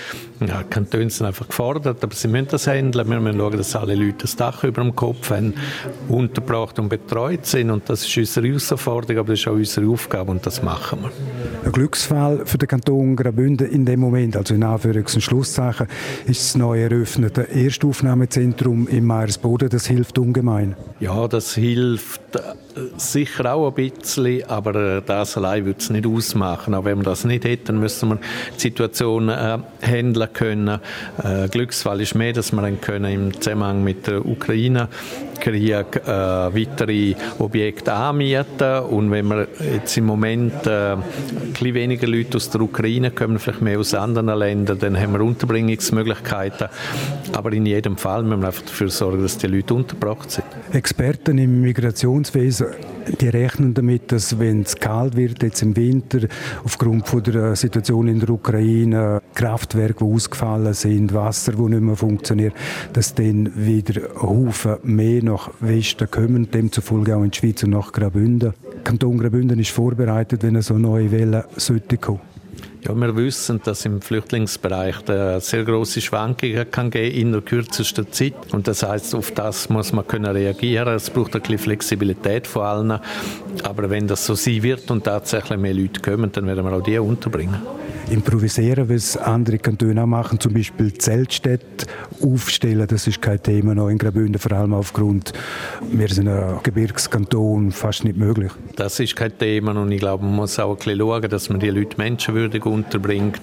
ja, 0.45 0.63
Kantone 0.63 1.09
sind 1.09 1.25
einfach 1.25 1.47
gefordert, 1.47 2.03
aber 2.03 2.15
sie 2.15 2.27
müssen 2.27 2.47
das 2.49 2.67
handeln. 2.67 3.09
Wir 3.09 3.19
müssen 3.19 3.39
schauen, 3.39 3.57
dass 3.57 3.75
alle 3.75 3.95
Leute 3.95 4.19
das 4.19 4.35
Dach 4.35 4.63
über 4.63 4.81
dem 4.81 4.95
Kopf 4.95 5.31
haben, 5.31 5.53
untergebracht 6.07 6.79
und 6.79 6.89
betreut 6.89 7.45
sind. 7.45 7.71
Und 7.71 7.89
das 7.89 8.05
ist 8.05 8.17
unsere 8.17 8.47
Herausforderung, 8.47 9.19
aber 9.19 9.33
das 9.33 9.39
ist 9.39 9.47
auch 9.47 9.53
unsere 9.53 9.87
Aufgabe 9.87 10.31
und 10.31 10.45
das 10.45 10.63
machen 10.63 10.99
wir. 11.01 11.11
Ein 11.65 11.71
Glücksfall 11.71 12.45
für 12.45 12.57
den 12.57 12.67
Kanton 12.67 13.15
Graubünden 13.15 13.69
in 13.69 13.85
dem 13.85 13.99
Moment, 13.99 14.37
also 14.37 14.53
in 14.53 14.63
Anführungs- 14.63 15.15
und 15.15 15.21
Schlusszeichen, 15.21 15.87
ist 16.25 16.42
das 16.42 16.56
neu 16.56 16.81
eröffnete 16.81 17.49
Erstaufnahmezentrum 17.49 18.87
in 18.87 19.06
Meiersboden. 19.06 19.69
Das 19.69 19.87
hilft 19.87 20.18
ungemein. 20.19 20.75
Ja, 20.99 21.27
das 21.27 21.56
hilft 21.56 22.35
äh, 22.35 22.39
sicher 22.97 23.54
auch 23.54 23.69
ein 23.69 23.73
bisschen, 23.73 24.44
aber 24.45 24.75
äh, 24.75 25.01
das 25.06 25.37
allein 25.37 25.65
würde 25.65 25.80
es 25.80 25.89
nicht 25.89 26.06
ausmachen. 26.06 26.73
Auch 26.73 26.85
wenn 26.85 26.97
wir 26.99 27.04
das 27.04 27.25
nicht 27.25 27.45
hätten, 27.45 27.80
müssen 27.80 28.09
wir 28.09 28.19
Situation 28.57 29.30
äh, 29.30 29.57
handeln 29.81 30.30
können. 30.33 30.80
Äh, 31.23 31.47
Glücksfall 31.49 32.02
ist 32.02 32.16
mehr, 32.16 32.33
dass 32.33 32.52
wir 32.52 32.69
können 32.73 33.11
im 33.11 33.42
Zusammenhang 33.42 33.83
mit 33.83 34.07
der 34.07 34.26
Ukraine 34.26 34.90
Krieg 35.40 35.95
äh, 35.95 36.07
weitere 36.07 37.16
Objekte 37.40 37.94
anmieten 37.94 38.80
und 38.90 39.11
wenn 39.11 39.28
wir 39.28 39.47
jetzt 39.73 39.97
im 39.97 40.06
Moment 40.06 40.68
äh, 40.68 40.94
ein 40.94 41.04
bisschen 41.54 41.73
weniger 41.73 42.07
Leute 42.07 42.38
aus 42.38 42.49
der 42.49 42.61
Ukraine 42.61 43.11
kommen, 43.11 43.40
vielleicht 43.40 43.61
mehr 43.61 43.80
aus 43.80 43.94
anderen 43.94 44.38
Ländern, 44.38 44.80
dann 44.80 44.99
haben 44.99 45.14
wir 45.14 45.21
Unterbringungsmöglichkeiten. 45.21 46.68
Aber 47.33 47.54
in 47.54 47.66
jedem 47.66 47.97
Fall 47.97 48.23
müssen 48.23 48.42
wir 48.42 48.47
einfach 48.47 48.64
dafür 48.64 48.90
sorgen, 48.90 49.21
dass 49.21 49.38
die 49.38 49.47
Leute 49.47 49.73
untergebracht 49.73 50.31
sind. 50.31 50.45
Experten 50.73 51.38
im 51.38 51.61
Migrationswesen 51.61 52.68
die 53.19 53.30
rechnen 53.30 53.73
damit, 53.73 54.11
dass 54.11 54.40
wenn 54.40 54.61
es 54.61 54.76
kalt 54.76 55.16
wird, 55.16 55.42
jetzt 55.44 55.61
im 55.61 55.76
Winter, 55.76 56.19
aufgrund 56.64 57.07
von 57.07 57.23
der 57.23 57.56
Situation 57.56 58.07
in 58.09 58.19
der 58.19 58.30
Ukraine, 58.30 59.21
Kraftwerke, 59.33 60.04
die 60.06 60.13
ausgefallen 60.13 60.73
sind, 60.73 61.13
Wasser, 61.13 61.54
das 61.54 61.61
nicht 61.61 61.81
mehr 61.81 61.95
funktioniert, 61.95 62.54
dass 62.94 63.16
dann 63.16 63.51
wieder 63.56 64.01
Haufen 64.21 64.78
mehr 64.83 65.23
nach 65.23 65.49
Westen 65.59 66.09
kommen, 66.09 66.49
demzufolge 66.51 67.16
auch 67.16 67.23
in 67.23 67.31
die 67.31 67.37
Schweiz 67.37 67.63
und 67.63 67.71
nach 67.71 67.92
Graubünden. 67.92 68.54
Kanton 68.83 69.18
Graubünden 69.18 69.59
ist 69.59 69.71
vorbereitet, 69.71 70.44
wenn 70.44 70.56
eine 70.56 70.61
so 70.61 70.78
neue 70.78 71.11
Welle 71.11 71.45
sollte 71.56 71.97
kommen. 71.97 72.21
Ja, 72.81 72.95
wir 72.95 73.13
wissen, 73.18 73.59
dass 73.63 73.83
im 73.83 74.01
Flüchtlingsbereich 74.01 74.95
sehr 75.39 75.63
große 75.66 75.99
Schwankungen 75.99 76.71
kann 76.71 76.89
geben 76.89 77.13
in 77.13 77.31
der 77.33 77.42
kürzesten 77.42 78.09
Zeit. 78.11 78.54
Und 78.54 78.69
das 78.69 78.83
heißt, 78.83 79.16
auf 79.16 79.31
das 79.31 79.68
muss 79.68 79.92
man 79.92 80.07
können 80.07 80.31
reagieren. 80.31 80.87
Es 80.95 81.09
braucht 81.09 81.35
ein 81.35 81.42
bisschen 81.42 81.57
Flexibilität 81.57 82.47
vor 82.47 82.63
allem. 82.63 82.99
Aber 83.63 83.89
wenn 83.89 84.07
das 84.07 84.25
so 84.25 84.33
sein 84.33 84.63
wird 84.63 84.89
und 84.92 85.04
tatsächlich 85.04 85.59
mehr 85.59 85.73
Leute 85.73 85.99
kommen, 85.99 86.31
dann 86.31 86.47
werden 86.47 86.63
wir 86.63 86.71
auch 86.71 86.81
die 86.81 86.97
unterbringen. 86.97 87.61
Improvisieren, 88.11 88.89
es 88.89 89.16
andere 89.18 89.57
Kantone 89.57 90.01
auch 90.01 90.07
machen, 90.07 90.39
zum 90.39 90.54
Beispiel 90.54 90.94
Zeltstädte 90.94 91.85
aufstellen. 92.21 92.87
Das 92.87 93.07
ist 93.07 93.21
kein 93.21 93.42
Thema 93.42 93.75
noch 93.75 93.89
in 93.89 93.97
Graubünden, 93.97 94.39
vor 94.39 94.51
allem 94.51 94.73
aufgrund, 94.73 95.33
wir 95.92 96.07
sind 96.09 96.28
ein 96.28 96.59
Gebirgskanton, 96.63 97.71
fast 97.71 98.04
nicht 98.04 98.18
möglich. 98.18 98.51
Das 98.75 98.99
ist 98.99 99.16
kein 99.16 99.37
Thema 99.37 99.80
und 99.80 99.92
ich 99.92 99.99
glaube, 99.99 100.25
man 100.25 100.35
muss 100.35 100.59
auch 100.59 100.71
ein 100.71 100.78
bisschen 100.78 100.99
schauen, 100.99 101.30
dass 101.30 101.49
man 101.49 101.59
die 101.59 101.69
Leute 101.69 101.97
menschenwürdig 101.97 102.66
unterbringt. 102.66 103.42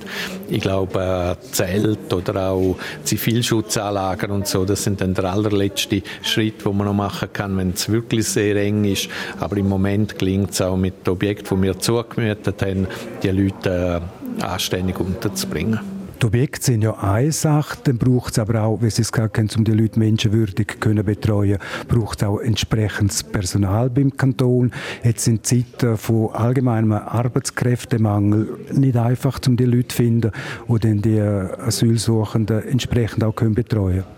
Ich 0.48 0.60
glaube, 0.60 1.36
Zelt 1.52 2.12
oder 2.12 2.50
auch 2.50 2.76
Zivilschutzanlagen 3.04 4.30
und 4.30 4.46
so, 4.46 4.64
das 4.64 4.84
sind 4.84 5.00
dann 5.00 5.14
der 5.14 5.32
allerletzte 5.32 6.02
Schritt, 6.22 6.64
den 6.64 6.76
man 6.76 6.86
noch 6.86 6.94
machen 6.94 7.28
kann, 7.32 7.56
wenn 7.56 7.70
es 7.70 7.88
wirklich 7.88 8.26
sehr 8.26 8.56
eng 8.56 8.84
ist. 8.84 9.08
Aber 9.38 9.56
im 9.56 9.68
Moment 9.68 10.18
gelingt 10.18 10.50
es 10.50 10.60
auch 10.60 10.76
mit 10.76 11.08
Objekten, 11.08 11.56
die 11.56 11.62
wir 11.68 11.78
zugemietet 11.78 12.62
haben, 12.62 12.86
die 13.22 13.30
Leute 13.30 14.02
äh, 14.02 14.25
anständig 14.40 14.98
unterzubringen. 15.00 15.80
Die 16.20 16.26
Objekte 16.26 16.64
sind 16.64 16.80
ja 16.80 16.94
eine 16.94 17.30
Sache, 17.30 17.76
dann 17.84 17.98
braucht 17.98 18.32
es 18.32 18.38
aber 18.38 18.62
auch, 18.62 18.80
wie 18.80 18.88
Sie 18.88 19.02
es 19.02 19.12
gerade 19.12 19.28
kennen, 19.28 19.50
um 19.58 19.64
die 19.64 19.72
Leute 19.72 19.98
menschenwürdig 19.98 20.80
können 20.80 21.04
betreuen, 21.04 21.58
braucht 21.88 22.22
es 22.22 22.26
auch 22.26 22.38
entsprechendes 22.38 23.22
Personal 23.22 23.90
beim 23.90 24.16
Kanton. 24.16 24.72
Jetzt 25.04 25.24
sind 25.24 25.44
Zeiten 25.44 25.98
von 25.98 26.30
allgemeinem 26.32 26.92
Arbeitskräftemangel 26.92 28.48
nicht 28.72 28.96
einfach, 28.96 29.40
um 29.46 29.58
die 29.58 29.66
Leute 29.66 29.88
zu 29.88 29.96
finden, 29.96 30.32
die 30.68 30.78
dann 30.78 31.02
die 31.02 31.20
Asylsuchenden 31.20 32.66
entsprechend 32.66 33.22
auch 33.22 33.34
können 33.34 33.54
betreuen 33.54 34.04
können. 34.04 34.16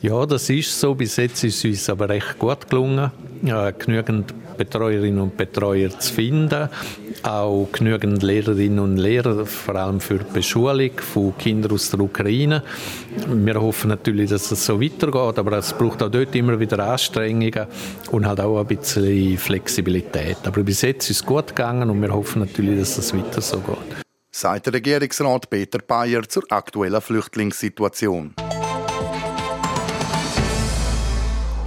Ja, 0.00 0.24
das 0.26 0.48
ist 0.48 0.78
so. 0.78 0.94
Bis 0.94 1.16
jetzt 1.16 1.42
ist 1.42 1.56
es 1.56 1.64
uns 1.64 1.90
aber 1.90 2.08
recht 2.08 2.38
gut 2.38 2.68
gelungen, 2.68 3.10
genügend 3.78 4.32
Betreuerinnen 4.56 5.20
und 5.20 5.36
Betreuer 5.36 5.90
zu 5.98 6.12
finden, 6.12 6.68
auch 7.22 7.68
genügend 7.72 8.22
Lehrerinnen 8.22 8.78
und 8.78 8.96
Lehrer, 8.96 9.46
vor 9.46 9.76
allem 9.76 10.00
für 10.00 10.18
die 10.18 10.32
Beschulung 10.32 10.90
von 10.98 11.36
Kindern 11.38 11.72
aus 11.72 11.90
der 11.90 12.00
Ukraine. 12.00 12.62
Wir 13.26 13.60
hoffen 13.60 13.88
natürlich, 13.88 14.30
dass 14.30 14.50
es 14.50 14.64
so 14.64 14.80
weitergeht, 14.80 15.38
aber 15.38 15.58
es 15.58 15.72
braucht 15.72 16.02
auch 16.02 16.10
dort 16.10 16.34
immer 16.34 16.58
wieder 16.58 16.78
Anstrengungen 16.78 17.66
und 18.10 18.26
halt 18.26 18.40
auch 18.40 18.60
ein 18.60 18.66
bisschen 18.66 19.38
Flexibilität. 19.38 20.38
Aber 20.44 20.62
bis 20.62 20.82
jetzt 20.82 21.10
ist 21.10 21.20
es 21.20 21.26
gut 21.26 21.48
gegangen 21.48 21.90
und 21.90 22.00
wir 22.00 22.12
hoffen 22.12 22.40
natürlich, 22.40 22.78
dass 22.78 22.98
es 22.98 23.14
weiter 23.16 23.40
so 23.40 23.58
geht. 23.58 24.02
Sagt 24.30 24.66
der 24.66 24.74
Regierungsrat 24.74 25.50
Peter 25.50 25.78
Bayer 25.78 26.22
zur 26.26 26.44
aktuellen 26.50 27.00
Flüchtlingssituation. 27.00 28.34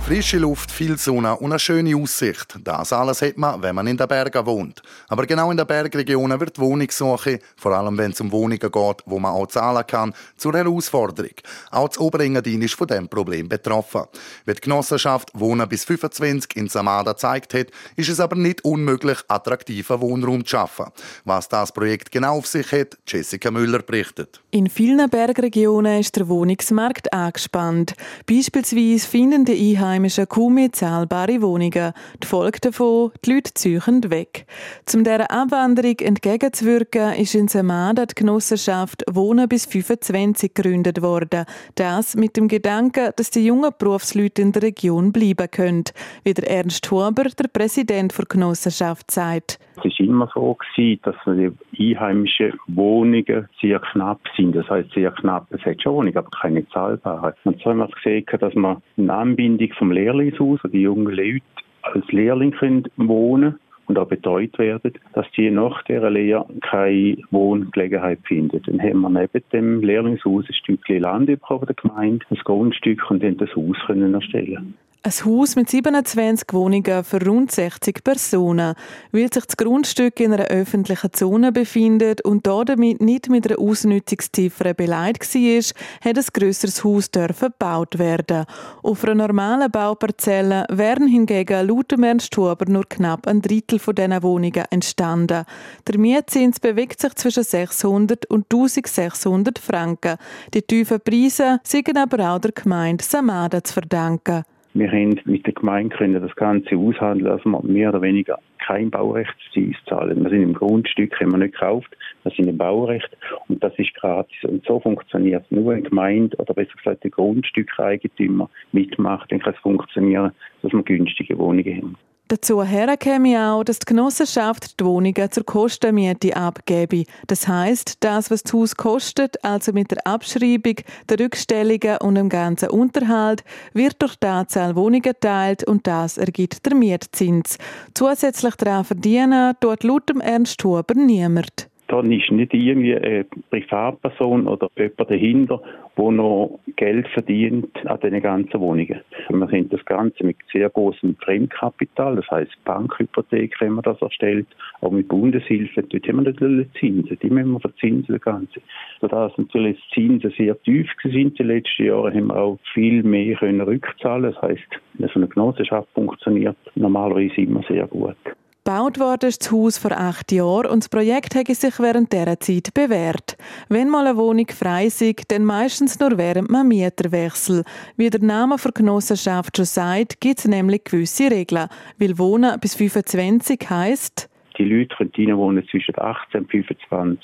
Frische 0.05 0.37
Luft, 0.37 0.69
viel 0.69 0.99
Sonne 0.99 1.35
und 1.35 1.51
eine 1.51 1.57
schöne 1.57 1.95
Aussicht. 1.95 2.59
Das 2.63 2.93
alles 2.93 3.23
hat 3.23 3.39
man, 3.39 3.63
wenn 3.63 3.73
man 3.73 3.87
in 3.87 3.97
den 3.97 4.07
Bergen 4.07 4.45
wohnt. 4.45 4.83
Aber 5.07 5.25
genau 5.25 5.49
in 5.49 5.57
den 5.57 5.65
Bergregionen 5.65 6.39
wird 6.39 6.57
die 6.57 6.61
Wohnungssuche, 6.61 7.39
vor 7.57 7.71
allem 7.71 7.97
wenn 7.97 8.11
es 8.11 8.21
um 8.21 8.31
Wohnungen 8.31 8.59
geht, 8.59 8.97
wo 9.07 9.17
man 9.17 9.31
auch 9.31 9.47
zahlen 9.47 9.83
kann, 9.87 10.13
zur 10.37 10.53
Herausforderung. 10.53 11.31
Auch 11.71 11.87
das 11.87 11.97
Oberengadin 11.97 12.61
ist 12.61 12.75
von 12.75 12.85
diesem 12.85 13.09
Problem 13.09 13.49
betroffen. 13.49 14.03
Wie 14.45 14.53
die 14.53 14.61
Genossenschaft 14.61 15.31
Wohnen 15.33 15.67
bis 15.67 15.85
25 15.85 16.55
in 16.55 16.69
Samada 16.69 17.13
gezeigt 17.13 17.55
hat, 17.55 17.67
ist 17.95 18.09
es 18.09 18.19
aber 18.19 18.35
nicht 18.35 18.63
unmöglich, 18.63 19.17
attraktiven 19.27 20.01
Wohnraum 20.01 20.45
zu 20.45 20.51
schaffen. 20.51 20.85
Was 21.23 21.49
das 21.49 21.71
Projekt 21.71 22.11
genau 22.11 22.37
auf 22.37 22.45
sich 22.45 22.71
hat, 22.73 22.95
Jessica 23.07 23.49
Müller 23.49 23.79
berichtet. 23.79 24.39
In 24.51 24.69
vielen 24.69 25.09
Bergregionen 25.09 25.99
ist 25.99 26.15
der 26.15 26.27
Wohnungsmarkt 26.27 27.11
angespannt. 27.11 27.95
Beispielsweise 28.27 29.07
finden 29.07 29.45
die 29.45 29.75
Einheimischen 29.75 29.94
Einheimischen 29.95 30.27
kaum 30.27 30.55
mehr 30.55 30.73
zahlbare 30.73 31.41
Wohnungen. 31.41 31.93
Die 32.21 32.27
Folge 32.27 32.59
davon, 32.59 33.11
die 33.23 33.31
Leute 33.33 33.53
ziehen 33.53 34.09
weg. 34.09 34.45
Um 34.93 35.05
dieser 35.05 35.31
Abwanderung 35.31 35.97
entgegenzuwirken, 35.99 37.13
ist 37.13 37.33
in 37.33 37.47
Samada 37.47 38.05
die 38.05 38.15
Genossenschaft 38.15 39.05
Wohnen 39.09 39.47
bis 39.47 39.65
25 39.65 40.53
gegründet 40.53 41.01
worden. 41.01 41.45
Das 41.75 42.15
mit 42.15 42.35
dem 42.35 42.49
Gedanken, 42.49 43.11
dass 43.15 43.29
die 43.29 43.45
jungen 43.45 43.71
Berufsleute 43.77 44.41
in 44.41 44.51
der 44.51 44.63
Region 44.63 45.13
bleiben 45.13 45.49
können, 45.49 45.85
wie 46.25 46.33
der 46.33 46.49
Ernst 46.49 46.91
Huber, 46.91 47.23
der 47.23 47.47
Präsident 47.47 48.17
der 48.17 48.25
Genossenschaft, 48.25 49.11
sagt. 49.11 49.59
Es 49.77 49.83
war 49.83 49.99
immer 49.99 50.29
so, 50.33 50.57
dass 51.03 51.15
die 51.25 51.95
einheimischen 51.95 52.53
Wohnungen 52.67 53.47
sehr 53.61 53.79
knapp 53.79 54.19
sind. 54.35 54.55
Das 54.55 54.69
heißt 54.69 54.91
sehr 54.91 55.11
knapp, 55.11 55.47
es 55.51 55.63
hat 55.65 55.81
schon 55.81 55.95
Wohnungen, 55.95 56.17
aber 56.17 56.29
keine 56.29 56.67
zahlbare. 56.69 57.35
Und 57.43 57.59
so 57.61 57.69
haben 57.69 57.79
wir 57.79 57.87
gesehen, 57.87 58.25
dass 58.39 58.53
man 58.55 58.81
eine 58.97 59.13
Anbindung 59.13 59.71
vom 59.77 59.91
Lehrlingshaus, 59.91 60.59
wo 60.63 60.67
die 60.67 60.81
jungen 60.81 61.13
Leute 61.13 61.41
als 61.81 62.11
Lehrling 62.11 62.51
können 62.51 62.83
wohnen 62.97 63.59
und 63.87 63.99
auch 63.99 64.07
betreut 64.07 64.57
werden, 64.57 64.93
dass 65.13 65.29
die 65.37 65.51
nach 65.51 65.83
dieser 65.83 66.09
Lehre 66.09 66.45
keine 66.61 67.17
Wohngelegenheit 67.31 68.19
finden. 68.23 68.61
Dann 68.65 68.81
haben 68.81 69.01
wir 69.01 69.09
neben 69.09 69.43
dem 69.53 69.81
Lehrlingshaus 69.81 70.45
ein 70.47 70.53
Stückchen 70.53 71.01
Land 71.01 71.27
bekommen, 71.27 71.67
der 71.67 71.75
Gemeinde, 71.75 72.25
ein 72.29 72.37
Grundstück 72.43 73.09
und 73.11 73.23
dann 73.23 73.37
das 73.37 73.55
Haus 73.55 73.77
können 73.85 74.13
erstellen 74.13 74.75
ein 75.05 75.25
Haus 75.25 75.55
mit 75.55 75.69
27 75.69 76.47
Wohnungen 76.51 77.03
für 77.03 77.23
rund 77.23 77.51
60 77.51 78.03
Personen. 78.03 78.73
Weil 79.11 79.31
sich 79.31 79.45
das 79.45 79.55
Grundstück 79.55 80.19
in 80.19 80.33
einer 80.33 80.45
öffentlichen 80.45 81.13
Zone 81.13 81.51
befindet 81.51 82.21
und 82.21 82.47
damit 82.47 83.01
nicht 83.01 83.29
mit 83.29 83.47
einer 83.47 83.59
Ausnutzungsziffer 83.59 84.73
beleidigt 84.73 85.35
war, 85.35 86.09
hat 86.09 86.17
ein 86.17 86.25
grösseres 86.33 86.83
Haus 86.83 87.11
gebaut 87.11 87.99
werden. 87.99 88.45
Auf 88.81 89.03
einer 89.03 89.13
normalen 89.13 89.69
Bauparzelle 89.69 90.65
wären 90.69 91.07
hingegen 91.07 91.67
laut 91.67 91.91
Ernst 91.91 92.35
Huber 92.35 92.65
nur 92.67 92.89
knapp 92.89 93.27
ein 93.27 93.43
Drittel 93.43 93.77
von 93.77 93.93
diesen 93.93 94.23
Wohnungen 94.23 94.65
entstanden. 94.71 95.45
Der 95.87 95.99
Mietzins 95.99 96.59
bewegt 96.59 96.99
sich 96.99 97.13
zwischen 97.13 97.43
600 97.43 98.25
und 98.25 98.45
1600 98.51 99.59
Franken. 99.59 100.17
Die 100.55 100.63
tiefen 100.63 100.99
Preise 100.99 101.59
sind 101.63 101.95
aber 101.95 102.31
auch 102.31 102.39
der 102.39 102.53
Gemeinde 102.53 103.03
Samada 103.03 103.63
zu 103.63 103.73
verdanken. 103.73 104.45
Wir 104.77 104.91
haben 104.91 105.21
mit 105.23 105.45
der 105.45 105.53
Gemeinde 105.53 105.95
können 105.95 106.21
das 106.21 106.35
Ganze 106.35 106.75
aushandeln, 106.75 107.31
dass 107.31 107.45
wir 107.45 107.61
mehr 107.63 107.91
oder 107.91 108.01
weniger 108.01 108.39
kein 108.59 108.91
Baurechtszins 108.91 109.77
zahlen. 109.87 110.21
Wir 110.21 110.29
sind 110.29 110.43
im 110.43 110.53
Grundstück, 110.53 111.17
haben 111.21 111.31
wir 111.31 111.37
nicht 111.37 111.53
gekauft, 111.53 111.95
wir 112.23 112.31
sind 112.33 112.49
im 112.49 112.57
Baurecht 112.57 113.07
und 113.47 113.63
das 113.63 113.71
ist 113.79 113.95
gratis. 113.95 114.35
Und 114.43 114.65
so 114.65 114.81
funktioniert 114.81 115.45
es. 115.45 115.51
Nur 115.51 115.71
eine 115.71 115.83
Gemeinde 115.83 116.35
oder 116.35 116.53
besser 116.53 116.73
gesagt 116.75 117.05
der 117.05 117.11
Grundstückeigentümer 117.11 118.49
mitmacht, 118.73 119.31
dann 119.31 119.39
kann 119.39 119.53
es 119.53 119.59
funktionieren, 119.61 120.33
dass 120.61 120.73
wir 120.73 120.83
günstige 120.83 121.37
Wohnungen 121.37 121.77
haben. 121.77 121.97
Dazu 122.27 122.63
käme 122.99 123.51
auch, 123.51 123.63
dass 123.63 123.77
die 123.77 123.85
Genossenschaft 123.85 124.79
die 124.79 124.85
Wohnungen 124.85 125.31
zur 125.31 125.45
Kostenmiete 125.45 126.35
abgebe. 126.35 127.03
Das 127.27 127.47
heißt, 127.47 127.97
das, 127.99 128.31
was 128.31 128.41
das 128.41 128.53
Haus 128.53 128.75
kostet, 128.75 129.43
also 129.43 129.73
mit 129.73 129.91
der 129.91 130.07
Abschreibung, 130.07 130.77
der 131.07 131.19
Rückstellungen 131.19 131.97
und 131.99 132.15
dem 132.15 132.29
ganzen 132.29 132.69
Unterhalt, 132.69 133.43
wird 133.73 134.01
durch 134.01 134.15
die 134.15 134.25
Anzahl 134.25 134.75
Wohnungen 134.75 135.03
geteilt 135.03 135.65
und 135.65 135.85
das 135.85 136.17
ergibt 136.17 136.65
der 136.65 136.73
Mietzins. 136.73 137.59
Zusätzlich 137.93 138.55
daran 138.55 138.85
verdienen 138.85 139.53
tut 139.59 139.83
laut 139.83 140.09
Ernst 140.09 140.63
Huber 140.63 140.95
niemand. 140.95 141.69
Da 141.87 141.99
ist 141.99 142.31
nicht 142.31 142.53
irgendwie 142.53 142.95
eine 142.95 143.25
Privatperson 143.51 144.47
oder 144.47 144.69
jemand 144.75 145.09
dahinter, 145.09 145.61
der 145.97 146.11
noch 146.11 146.59
Geld 146.75 147.07
verdient 147.09 147.69
an 147.85 147.99
diesen 148.01 148.21
ganzen 148.21 148.59
Wohnungen. 148.59 149.01
Wir 149.29 149.47
sind 149.47 149.71
das 149.71 149.85
Ganze 149.85 150.25
mit 150.25 150.37
sehr 150.51 150.69
großem 150.69 151.15
Fremdkapital, 151.17 152.15
das 152.15 152.29
heißt 152.31 152.51
Bankhypothek, 152.65 153.55
wenn 153.59 153.73
man 153.73 153.83
das 153.83 154.01
erstellt, 154.01 154.47
auch 154.81 154.91
mit 154.91 155.07
Bundeshilfe, 155.07 155.83
dort 155.83 156.07
haben 156.07 156.23
wir 156.23 156.31
natürlich 156.31 156.67
Zinsen, 156.79 157.17
die 157.21 157.29
müssen 157.29 157.51
wir 157.51 157.59
verzinsen, 157.59 158.15
das 158.15 158.21
Ganze. 158.21 158.61
Sodass 158.99 159.37
natürlich 159.37 159.77
die 159.95 160.07
Zinsen 160.07 160.33
sehr 160.37 160.59
tief 160.63 160.89
sind 161.03 161.37
die 161.37 161.43
letzten 161.43 161.85
Jahre, 161.85 162.11
haben 162.11 162.27
wir 162.27 162.35
auch 162.35 162.59
viel 162.73 163.03
mehr 163.03 163.35
können 163.35 163.61
rückzahlen. 163.61 164.33
Das 164.33 164.41
heißt, 164.41 164.81
so 164.97 165.07
eine 165.13 165.27
Genossenschaft 165.27 165.87
funktioniert 165.93 166.57
normalerweise 166.75 167.41
immer 167.41 167.63
sehr 167.69 167.85
gut. 167.87 168.17
Gebaut 168.67 168.99
wurde 168.99 169.27
das 169.27 169.51
Haus 169.51 169.77
vor 169.77 169.91
acht 169.91 170.31
Jahren 170.31 170.65
und 170.71 170.79
das 170.81 170.89
Projekt 170.89 171.35
hat 171.35 171.45
sich 171.45 171.79
während 171.79 172.11
dieser 172.11 172.39
Zeit 172.39 172.73
bewährt. 172.73 173.37
Wenn 173.69 173.91
mal 173.91 174.07
eine 174.07 174.17
Wohnung 174.17 174.47
frei 174.47 174.87
ist, 174.87 175.03
dann 175.31 175.45
meistens 175.45 175.99
nur 175.99 176.17
während 176.17 176.49
einem 176.49 176.69
Mieterwechsel. 176.69 177.63
Wie 177.95 178.09
der 178.09 178.23
Name 178.23 178.55
der 178.55 178.71
Genossenschaft 178.71 179.55
schon 179.55 179.65
sagt, 179.65 180.19
gibt 180.19 180.39
es 180.39 180.47
nämlich 180.47 180.83
gewisse 180.83 181.29
Regeln. 181.29 181.67
Weil 181.99 182.17
Wohnen 182.17 182.59
bis 182.59 182.73
25 182.73 183.69
heisst, 183.69 184.31
die 184.57 184.63
Leute 184.63 184.95
können 184.95 185.37
wohnen 185.37 185.67
zwischen 185.69 185.99
18 185.99 186.41
und 186.41 186.49
25 186.49 187.23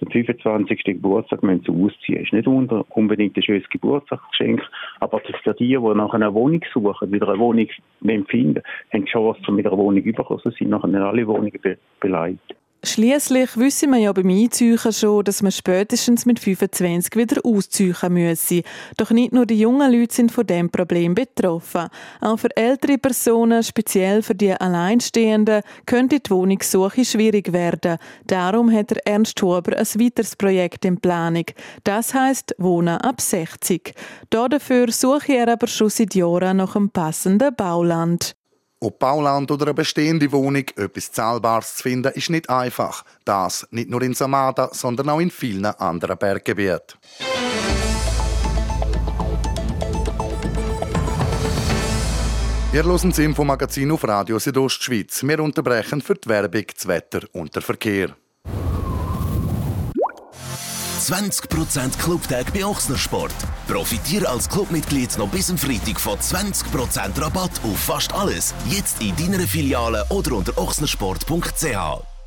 zum 0.00 0.10
25. 0.10 0.82
Geburtstag 0.82 1.42
müssen 1.42 1.62
sie 1.64 1.70
ausziehen. 1.70 2.24
Ist 2.24 2.32
nicht 2.32 2.48
unbedingt 2.48 3.36
ein 3.36 3.42
schönes 3.42 3.68
Geburtstagsgeschenk, 3.68 4.62
aber 4.98 5.20
für 5.20 5.54
die, 5.54 5.68
die 5.68 5.78
nach 5.78 6.14
einer 6.14 6.34
Wohnung 6.34 6.64
suchen, 6.72 7.12
wieder 7.12 7.28
eine 7.28 7.38
Wohnung 7.38 7.68
finden, 8.00 8.62
haben 8.92 9.04
die 9.04 9.10
Chance, 9.10 9.52
mit 9.52 9.66
einer 9.66 9.76
Wohnung 9.76 10.02
überkommen 10.02 10.42
zu 10.42 10.50
sein, 10.50 10.70
nachher 10.70 11.04
alle 11.04 11.26
Wohnungen 11.26 11.60
be 11.62 11.76
beleidigt. 12.00 12.56
Schließlich 12.82 13.58
wissen 13.58 13.90
wir 13.90 13.98
ja 13.98 14.12
beim 14.12 14.30
Einziehen 14.30 14.78
schon, 14.78 15.22
dass 15.24 15.42
man 15.42 15.52
spätestens 15.52 16.24
mit 16.24 16.40
25 16.40 17.14
wieder 17.14 17.44
ausziehen 17.44 17.94
müsse. 18.08 18.62
Doch 18.96 19.10
nicht 19.10 19.34
nur 19.34 19.44
die 19.44 19.60
jungen 19.60 19.92
Leute 19.92 20.14
sind 20.14 20.32
von 20.32 20.46
dem 20.46 20.70
Problem 20.70 21.14
betroffen. 21.14 21.88
Auch 22.22 22.38
für 22.38 22.56
ältere 22.56 22.96
Personen, 22.96 23.62
speziell 23.62 24.22
für 24.22 24.34
die 24.34 24.54
Alleinstehenden, 24.54 25.60
könnte 25.84 26.20
die 26.20 26.30
Wohnungssuche 26.30 27.04
schwierig 27.04 27.52
werden. 27.52 27.98
Darum 28.26 28.72
hat 28.72 28.92
Ernst 29.04 29.42
Huber 29.42 29.76
ein 29.76 30.00
weiteres 30.00 30.34
Projekt 30.36 30.86
in 30.86 30.98
Planung. 30.98 31.44
Das 31.84 32.14
heißt 32.14 32.54
Wohnen 32.56 32.96
ab 32.96 33.20
60. 33.20 33.92
Dafür 34.30 34.90
suche 34.90 35.34
er 35.34 35.48
aber 35.48 35.66
schon 35.66 35.90
seit 35.90 36.14
Jahren 36.14 36.56
nach 36.56 36.76
einem 36.76 36.88
passenden 36.88 37.54
Bauland. 37.54 38.39
Ob 38.82 38.98
Bauland 38.98 39.50
oder 39.50 39.66
eine 39.66 39.74
bestehende 39.74 40.32
Wohnung 40.32 40.64
etwas 40.74 41.12
Zahlbares 41.12 41.76
zu 41.76 41.82
finden, 41.82 42.12
ist 42.14 42.30
nicht 42.30 42.48
einfach. 42.48 43.04
Das 43.26 43.68
nicht 43.70 43.90
nur 43.90 44.00
in 44.00 44.14
Samada, 44.14 44.70
sondern 44.72 45.10
auch 45.10 45.20
in 45.20 45.30
vielen 45.30 45.66
anderen 45.66 46.16
Berggebieten. 46.16 46.98
Wir 52.72 52.84
hören 52.84 53.10
das 53.10 53.18
Infomagazin 53.18 53.90
auf 53.90 54.02
Radio 54.04 54.38
Südostschweiz. 54.38 55.24
Wir 55.24 55.40
unterbrechen 55.40 56.00
für 56.00 56.14
die 56.14 56.30
Werbung, 56.30 56.64
das 56.74 56.88
Wetter 56.88 57.20
und 57.32 57.54
den 57.54 57.60
Verkehr. 57.60 58.16
20% 61.00 61.98
Clubtag 61.98 62.52
bei 62.52 62.64
Ochsnersport. 62.64 63.34
Profitiere 63.66 64.28
als 64.28 64.48
Clubmitglied 64.48 65.16
noch 65.18 65.28
bis 65.28 65.46
zum 65.46 65.56
Freitag 65.56 65.98
von 65.98 66.18
20% 66.18 67.20
Rabatt 67.20 67.52
auf 67.64 67.78
fast 67.78 68.12
alles. 68.12 68.54
Jetzt 68.68 69.00
in 69.00 69.16
deiner 69.16 69.46
Filiale 69.46 70.04
oder 70.10 70.32
unter 70.32 70.56
ochsnersport.ch. 70.58 72.19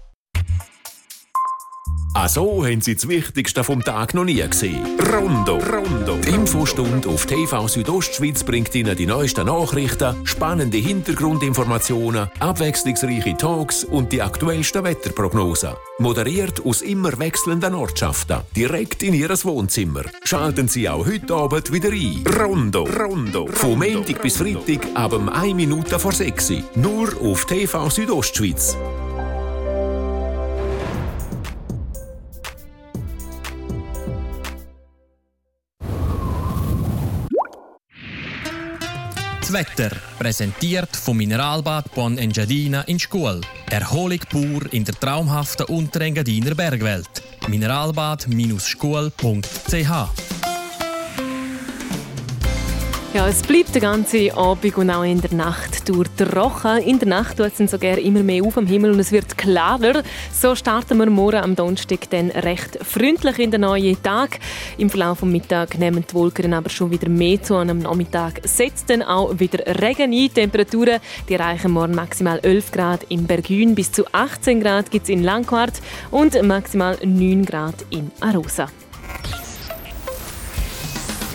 Also 2.15 2.63
haben 2.63 2.81
Sie 2.81 2.93
das 2.93 3.07
Wichtigste 3.07 3.63
vom 3.63 3.83
Tag 3.83 4.13
noch 4.13 4.23
nie 4.23 4.41
gesehen. 4.47 4.85
Rondo. 5.11 5.57
Rondo. 5.57 6.17
Die 6.17 6.29
Infostunde 6.29 7.09
auf 7.09 7.25
TV 7.25 7.67
Südostschweiz 7.67 8.43
bringt 8.43 8.75
Ihnen 8.75 8.95
die 8.95 9.07
neuesten 9.07 9.47
Nachrichten, 9.47 10.15
spannende 10.23 10.77
Hintergrundinformationen, 10.77 12.29
abwechslungsreiche 12.39 13.35
Talks 13.35 13.83
und 13.83 14.11
die 14.11 14.21
aktuellsten 14.21 14.83
Wetterprognosen. 14.83 15.71
Moderiert 15.97 16.63
aus 16.63 16.83
immer 16.83 17.17
wechselnden 17.17 17.73
Ortschaften, 17.73 18.41
direkt 18.55 19.01
in 19.01 19.15
Ihres 19.15 19.43
Wohnzimmer. 19.43 20.03
Schalten 20.23 20.67
Sie 20.67 20.87
auch 20.87 21.07
heute 21.07 21.33
Abend 21.33 21.73
wieder 21.73 21.89
ein. 21.89 22.23
Rondo. 22.39 22.83
Rondo. 22.83 23.47
Vom 23.47 23.79
Montag 23.79 24.21
bis 24.21 24.37
Freitag 24.37 24.85
ab 24.93 25.13
1 25.13 25.55
Minute 25.55 25.97
vor 25.97 26.11
6 26.11 26.53
Nur 26.75 27.09
auf 27.21 27.45
TV 27.45 27.89
Südostschweiz. 27.89 28.77
Wetter, 39.53 39.95
präsentiert 40.17 40.95
vom 40.95 41.17
Mineralbad 41.17 41.93
Bon 41.93 42.17
Engadina 42.17 42.81
in 42.81 42.99
Schkuhl. 42.99 43.39
Erholung 43.69 44.17
pur 44.29 44.73
in 44.73 44.83
der 44.83 44.95
traumhaften 44.95 45.67
Unterengadiner 45.67 46.55
Bergwelt. 46.55 47.21
Mineralbad-schkuhl.ch 47.47 50.32
ja, 53.13 53.27
es 53.27 53.43
bleibt 53.43 53.75
den 53.75 53.81
ganzen 53.81 54.31
Abend 54.31 54.75
und 54.75 54.89
auch 54.89 55.03
in 55.03 55.21
der 55.21 55.33
Nacht 55.33 55.87
durch 55.87 56.09
trocken. 56.17 56.77
In 56.79 56.97
der 56.97 57.07
Nacht 57.07 57.37
tut 57.37 57.51
es 57.59 57.71
sogar 57.71 57.97
immer 57.99 58.23
mehr 58.23 58.43
auf 58.43 58.57
am 58.57 58.65
Himmel 58.65 58.91
und 58.91 58.99
es 58.99 59.11
wird 59.11 59.37
klarer. 59.37 60.01
So 60.31 60.55
starten 60.55 60.97
wir 60.97 61.09
morgen 61.09 61.43
am 61.43 61.55
Donnerstag 61.55 62.09
dann 62.09 62.31
recht 62.31 62.79
freundlich 62.83 63.37
in 63.37 63.51
den 63.51 63.61
neuen 63.61 64.01
Tag. 64.01 64.39
Im 64.77 64.89
Verlauf 64.89 65.19
des 65.19 65.29
Mittags 65.29 65.77
nehmen 65.77 66.03
die 66.09 66.13
Wolken 66.13 66.53
aber 66.53 66.69
schon 66.69 66.89
wieder 66.89 67.07
mehr 67.07 67.41
zu. 67.41 67.55
Am 67.55 67.77
Nachmittag 67.79 68.41
setzt 68.45 68.89
dann 68.89 69.03
auch 69.03 69.37
wieder 69.39 69.63
Regen 69.79 70.11
ein. 70.11 70.33
Temperaturen 70.33 70.99
die 71.29 71.35
erreichen 71.35 71.71
morgen 71.71 71.93
maximal 71.93 72.39
11 72.39 72.71
Grad 72.71 73.03
in 73.09 73.27
Bergün, 73.27 73.75
bis 73.75 73.91
zu 73.91 74.05
18 74.11 74.59
Grad 74.59 74.89
gibt 74.89 75.03
es 75.03 75.09
in 75.09 75.23
Langquart 75.23 75.81
und 76.09 76.41
maximal 76.41 76.97
9 77.03 77.45
Grad 77.45 77.85
in 77.91 78.11
Arosa. 78.21 78.67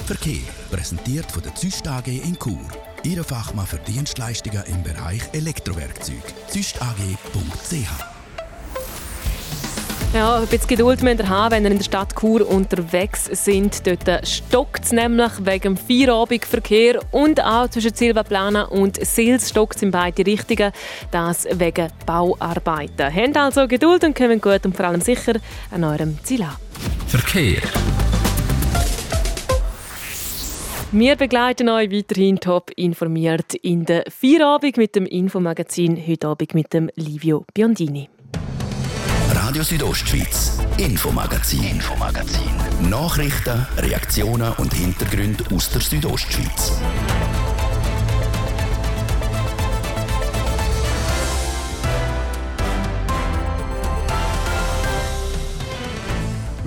Verkehr 0.07 0.58
präsentiert 0.71 1.31
von 1.31 1.43
der 1.43 1.55
Züst 1.55 1.87
AG 1.87 2.07
in 2.07 2.39
Chur. 2.39 2.59
Ihre 3.03 3.25
Fachmann 3.25 3.67
für 3.67 3.79
Dienstleistungen 3.79 4.63
im 4.67 4.83
Bereich 4.83 5.23
Elektrowerkzeug. 5.33 6.23
züstag.ch 6.49 8.19
ja, 10.15 10.39
ein 10.39 10.47
bisschen 10.47 10.69
Geduld 10.69 11.03
müsst 11.03 11.21
ihr 11.21 11.29
haben, 11.29 11.53
wenn 11.53 11.65
ihr 11.65 11.71
in 11.71 11.77
der 11.77 11.85
Stadt 11.85 12.15
Chur 12.19 12.49
unterwegs 12.49 13.27
sind. 13.31 13.87
Dort 13.87 14.27
stockt 14.27 14.87
es 14.87 14.93
nämlich 14.93 15.33
wegen 15.41 15.75
dem 15.75 15.77
Feierabendverkehr 15.77 17.01
und 17.11 17.45
auch 17.45 17.69
zwischen 17.69 17.95
Silvaplana 17.95 18.63
und 18.65 19.05
Sils 19.05 19.51
stockt 19.51 19.77
es 19.77 19.83
in 19.83 19.91
beide 19.91 20.25
Richtungen. 20.25 20.73
Das 21.11 21.47
wegen 21.53 21.89
Bauarbeiten. 22.07 23.15
Habt 23.15 23.37
also 23.37 23.69
Geduld 23.69 24.03
und 24.03 24.17
kommen 24.17 24.41
gut 24.41 24.65
und 24.65 24.75
vor 24.75 24.87
allem 24.87 25.03
sicher 25.03 25.35
an 25.71 25.85
eurem 25.85 26.19
Ziel 26.25 26.43
an. 26.43 26.57
Verkehr. 27.07 27.61
Wir 30.91 31.17
begleiten 31.17 31.69
euch 31.69 31.91
weiterhin 31.91 32.41
top 32.41 32.71
informiert 32.75 33.53
in 33.57 33.85
der 33.85 34.05
Feierabend 34.09 34.79
mit 34.79 34.97
dem 34.97 35.05
Infomagazin, 35.05 36.03
heute 36.09 36.29
Abend 36.29 36.55
mit 36.55 36.73
dem 36.73 36.89
Livio 36.95 37.45
Biondini. 37.53 38.09
Radio 39.35 39.63
Südostschweiz, 39.63 40.59
Infomagazin, 40.79 41.63
Infomagazin. 41.63 42.89
Nachrichten, 42.89 43.67
Reaktionen 43.77 44.51
und 44.57 44.73
Hintergründe 44.73 45.45
aus 45.55 45.71
der 45.71 45.83
Südostschweiz. 45.83 46.81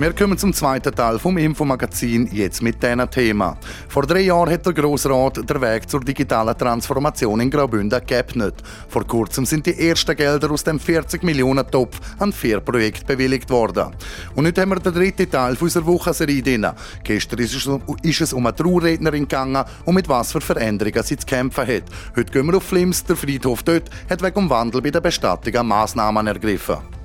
Wir 0.02 0.12
kommen 0.12 0.36
zum 0.36 0.52
zweiten 0.52 0.92
Teil 0.92 1.16
vom 1.20 1.38
Infomagazin 1.38 2.28
jetzt 2.32 2.60
mit 2.60 2.82
diesem 2.82 3.08
Thema. 3.08 3.56
Vor 3.88 4.04
drei 4.04 4.22
Jahren 4.22 4.50
hat 4.50 4.66
der 4.66 4.72
Grossrat 4.72 5.48
den 5.48 5.60
Weg 5.60 5.88
zur 5.88 6.00
digitalen 6.00 6.58
Transformation 6.58 7.38
in 7.38 7.48
Graubünden 7.48 8.04
geebnet. 8.04 8.56
Vor 8.88 9.06
kurzem 9.06 9.46
sind 9.46 9.64
die 9.64 9.78
ersten 9.88 10.16
Gelder 10.16 10.50
aus 10.50 10.64
dem 10.64 10.80
40 10.80 11.22
Millionen 11.22 11.70
Topf 11.70 12.00
an 12.18 12.32
vier 12.32 12.58
Projekte 12.58 13.04
bewilligt 13.04 13.48
worden. 13.48 13.94
Und 14.34 14.44
heute 14.44 14.62
haben 14.62 14.70
wir 14.70 14.80
den 14.80 14.92
dritten 14.92 15.30
Teil 15.30 15.56
unserer 15.60 15.86
Wochenserie 15.86 16.42
drin. 16.42 16.66
Gestern 17.04 17.38
ist 17.38 17.54
es, 17.54 17.68
ist 18.02 18.20
es 18.22 18.32
um 18.32 18.44
eine 18.44 18.56
Traurednerin 18.56 19.28
gegangen 19.28 19.64
und 19.84 19.94
mit 19.94 20.08
was 20.08 20.32
für 20.32 20.40
Veränderungen 20.40 21.04
sie 21.04 21.16
zu 21.16 21.26
kämpfen 21.26 21.64
hat. 21.64 21.84
Heute 22.16 22.32
gehen 22.32 22.46
wir 22.46 22.56
auf 22.56 22.64
Flims. 22.64 23.04
Der 23.04 23.14
Friedhof 23.14 23.62
dort 23.62 23.88
hat 24.10 24.20
wegen 24.20 24.34
dem 24.34 24.50
Wandel 24.50 24.82
bei 24.82 24.90
der 24.90 25.00
Bestattung 25.00 25.64
Maßnahmen 25.64 26.26
ergriffen. 26.26 27.01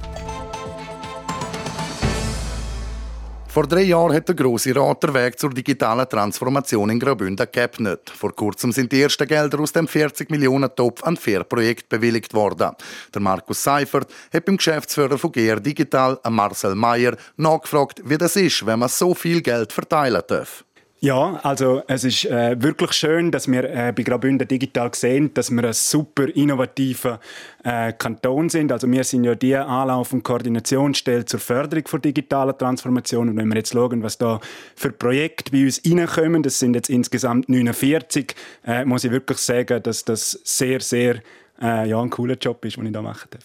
Vor 3.58 3.66
drei 3.66 3.82
Jahren 3.82 4.14
hat 4.14 4.28
der 4.28 4.36
Grosse 4.36 4.76
Rat 4.76 5.02
den 5.02 5.16
Weg 5.16 5.40
zur 5.40 5.50
digitalen 5.50 6.08
Transformation 6.08 6.92
in 6.92 7.00
Graubünden 7.00 7.48
geebnet. 7.52 8.08
Vor 8.16 8.32
kurzem 8.36 8.72
sind 8.72 8.92
die 8.92 9.02
ersten 9.02 9.28
Gelder 9.28 9.60
aus 9.60 9.72
dem 9.72 9.88
40 9.88 10.30
Millionen 10.30 10.70
Topf 10.76 11.02
an 11.02 11.18
vier 11.18 11.44
Projekte 11.44 11.98
bewilligt 11.98 12.36
worden. 12.36 12.76
Der 13.12 13.20
Markus 13.20 13.64
Seifert 13.64 14.14
hat 14.32 14.46
beim 14.46 14.58
Geschäftsführer 14.58 15.18
von 15.18 15.32
GR 15.32 15.60
Digital, 15.60 16.20
Marcel 16.30 16.76
Mayer, 16.76 17.18
nachgefragt, 17.38 18.00
wie 18.06 18.20
das 18.20 18.36
ist, 18.36 18.64
wenn 18.64 18.78
man 18.78 18.90
so 18.90 19.16
viel 19.16 19.42
Geld 19.42 19.74
verteilen 19.74 20.22
darf. 20.28 20.64
Ja, 21.00 21.40
also 21.44 21.84
es 21.88 22.04
ist 22.04 22.26
äh, 22.26 22.60
wirklich 22.60 22.92
schön, 22.94 23.30
dass 23.30 23.48
wir 23.48 23.64
äh, 23.66 23.94
bei 23.96 24.02
Graubünden 24.02 24.48
digital 24.48 24.90
sehen, 24.96 25.32
dass 25.36 25.52
wir 25.52 25.64
ein 25.64 25.74
super 25.74 26.28
innovativer 26.36 27.20
äh, 27.64 27.94
Kanton 27.94 28.50
sind. 28.50 28.72
Also 28.72 28.90
wir 28.92 29.04
sind 29.04 29.24
ja 29.24 29.36
die 29.36 29.56
Anlauf- 29.56 30.12
und 30.12 30.24
Koordinationsstelle 30.24 31.26
zur 31.26 31.40
Förderung 31.40 31.88
von 31.88 32.02
digitaler 32.02 32.58
Transformation. 32.58 33.30
Und 33.30 33.38
wenn 33.38 33.48
wir 33.48 33.58
jetzt 33.58 33.74
schauen, 33.74 34.02
was 34.02 34.18
da 34.18 34.40
für 34.76 34.92
Projekte 34.92 35.52
bei 35.52 35.66
uns 35.66 35.84
reinkommen, 35.86 36.42
das 36.42 36.58
sind 36.58 36.74
jetzt 36.74 36.90
insgesamt 36.90 37.48
49, 37.48 38.34
äh, 38.66 38.84
muss 38.84 39.04
ich 39.04 39.12
wirklich 39.12 39.38
sagen, 39.38 39.84
dass 39.84 40.04
das 40.04 40.32
sehr, 40.44 40.80
sehr 40.80 41.22
äh, 41.62 41.88
ja, 41.88 42.02
ein 42.02 42.10
cooler 42.10 42.38
Job 42.38 42.66
ist, 42.66 42.78
den 42.78 42.88
ich 42.88 42.94
da 42.94 43.04
machen 43.04 43.28
darf. 43.30 43.44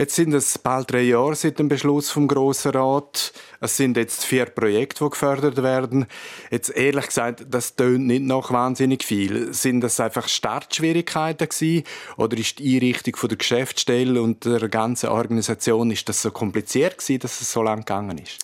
Jetzt 0.00 0.14
sind 0.14 0.32
es 0.32 0.56
bald 0.56 0.90
drei 0.90 1.02
Jahre 1.02 1.34
seit 1.34 1.58
dem 1.58 1.68
Beschluss 1.68 2.10
vom 2.10 2.26
Grossen 2.26 2.70
Rat. 2.70 3.34
Es 3.60 3.76
sind 3.76 3.98
jetzt 3.98 4.24
vier 4.24 4.46
Projekte, 4.46 5.04
die 5.04 5.10
gefördert 5.10 5.62
werden. 5.62 6.06
Jetzt 6.50 6.74
ehrlich 6.74 7.08
gesagt, 7.08 7.44
das 7.50 7.76
tönt 7.76 8.06
nicht 8.06 8.22
noch 8.22 8.50
wahnsinnig 8.50 9.04
viel. 9.04 9.52
Sind 9.52 9.82
das 9.82 10.00
einfach 10.00 10.26
Startschwierigkeiten 10.26 11.46
gewesen? 11.46 11.84
Oder 12.16 12.38
ist 12.38 12.60
die 12.60 12.76
Einrichtung 12.76 13.28
der 13.28 13.36
Geschäftsstelle 13.36 14.22
und 14.22 14.46
der 14.46 14.70
ganzen 14.70 15.10
Organisation 15.10 15.90
ist 15.90 16.08
das 16.08 16.22
so 16.22 16.30
kompliziert 16.30 16.96
gewesen, 16.96 17.18
dass 17.18 17.42
es 17.42 17.52
so 17.52 17.62
lang 17.62 17.80
gegangen 17.80 18.16
ist? 18.16 18.38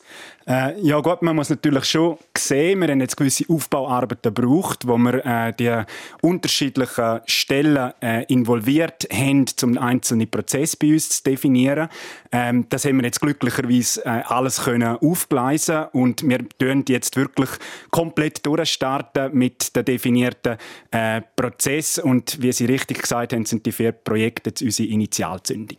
Äh, 0.49 0.81
ja 0.81 1.01
gut, 1.01 1.23
man 1.23 1.35
muss 1.35 1.51
natürlich 1.51 1.87
schon 1.87 2.19
sehen, 2.39 2.81
wir 2.81 2.89
haben 2.89 3.01
jetzt 3.01 3.17
gewisse 3.17 3.45
Aufbauarbeiten 3.49 4.33
gebraucht, 4.33 4.87
wo 4.87 4.97
wir 4.97 5.27
äh, 5.27 5.53
die 5.53 5.83
unterschiedlichen 6.23 7.21
Stellen 7.27 7.93
äh, 8.01 8.25
involviert 8.29 9.09
haben, 9.13 9.47
um 9.65 9.77
einzelne 9.77 10.29
Prozesse 10.29 10.77
bei 10.81 10.93
uns 10.93 11.09
zu 11.09 11.25
definieren. 11.25 11.89
Ähm, 12.31 12.67
das 12.69 12.85
haben 12.85 12.99
wir 12.99 13.07
jetzt 13.07 13.21
glücklicherweise 13.21 14.05
äh, 14.05 14.23
alles 14.25 14.63
können 14.63 14.97
aufgleisen 14.99 15.87
und 15.93 16.23
wir 16.23 16.49
tun 16.61 16.85
jetzt 16.89 17.17
wirklich 17.17 17.51
komplett 17.91 18.47
durchstarten 18.47 19.37
mit 19.37 19.75
der 19.75 19.83
definierten 19.83 20.59
äh, 20.93 21.23
Prozess 21.35 21.99
und 21.99 22.41
wie 22.41 22.53
Sie 22.53 22.67
richtig 22.67 23.03
gesagt 23.03 23.33
haben, 23.33 23.47
sind 23.47 23.67
die 23.67 23.73
vier 23.73 23.91
Projekte 23.91 24.51
jetzt 24.51 24.63
unsere 24.63 24.89
Initialzündung. 24.91 25.79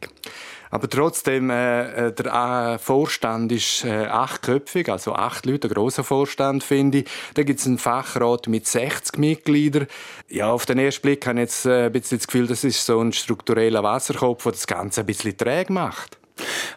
Aber 0.69 0.89
trotzdem, 0.89 1.49
äh, 1.49 2.07
äh 2.07 2.13
der 2.13 2.75
äh, 2.75 2.77
Vorstand 2.77 3.51
ist 3.51 3.85
äh, 3.85 4.05
achtköpfig, 4.05 4.89
also 4.89 5.13
acht 5.13 5.45
Leute, 5.45 5.67
ein 5.67 5.73
grosser 5.73 6.03
Vorstand, 6.03 6.63
finde 6.63 6.99
ich. 6.99 7.05
Da 7.33 7.43
gibt 7.43 7.59
es 7.59 7.65
einen 7.65 7.77
Fachrat 7.77 8.47
mit 8.47 8.67
60 8.67 9.17
Mitgliedern. 9.17 9.87
Ja, 10.29 10.51
auf 10.51 10.65
den 10.65 10.79
ersten 10.79 11.01
Blick 11.03 11.25
habe 11.25 11.39
ich 11.39 11.43
jetzt 11.43 11.65
äh, 11.65 11.85
ein 11.85 11.91
bisschen 11.91 12.17
das 12.17 12.27
Gefühl, 12.27 12.47
das 12.47 12.63
ist 12.63 12.85
so 12.85 12.99
ein 12.99 13.13
struktureller 13.13 13.83
Wasserkopf, 13.83 14.43
der 14.43 14.51
das 14.53 14.67
Ganze 14.67 15.01
ein 15.01 15.05
bisschen 15.05 15.37
träge 15.37 15.71
macht. 15.71 16.17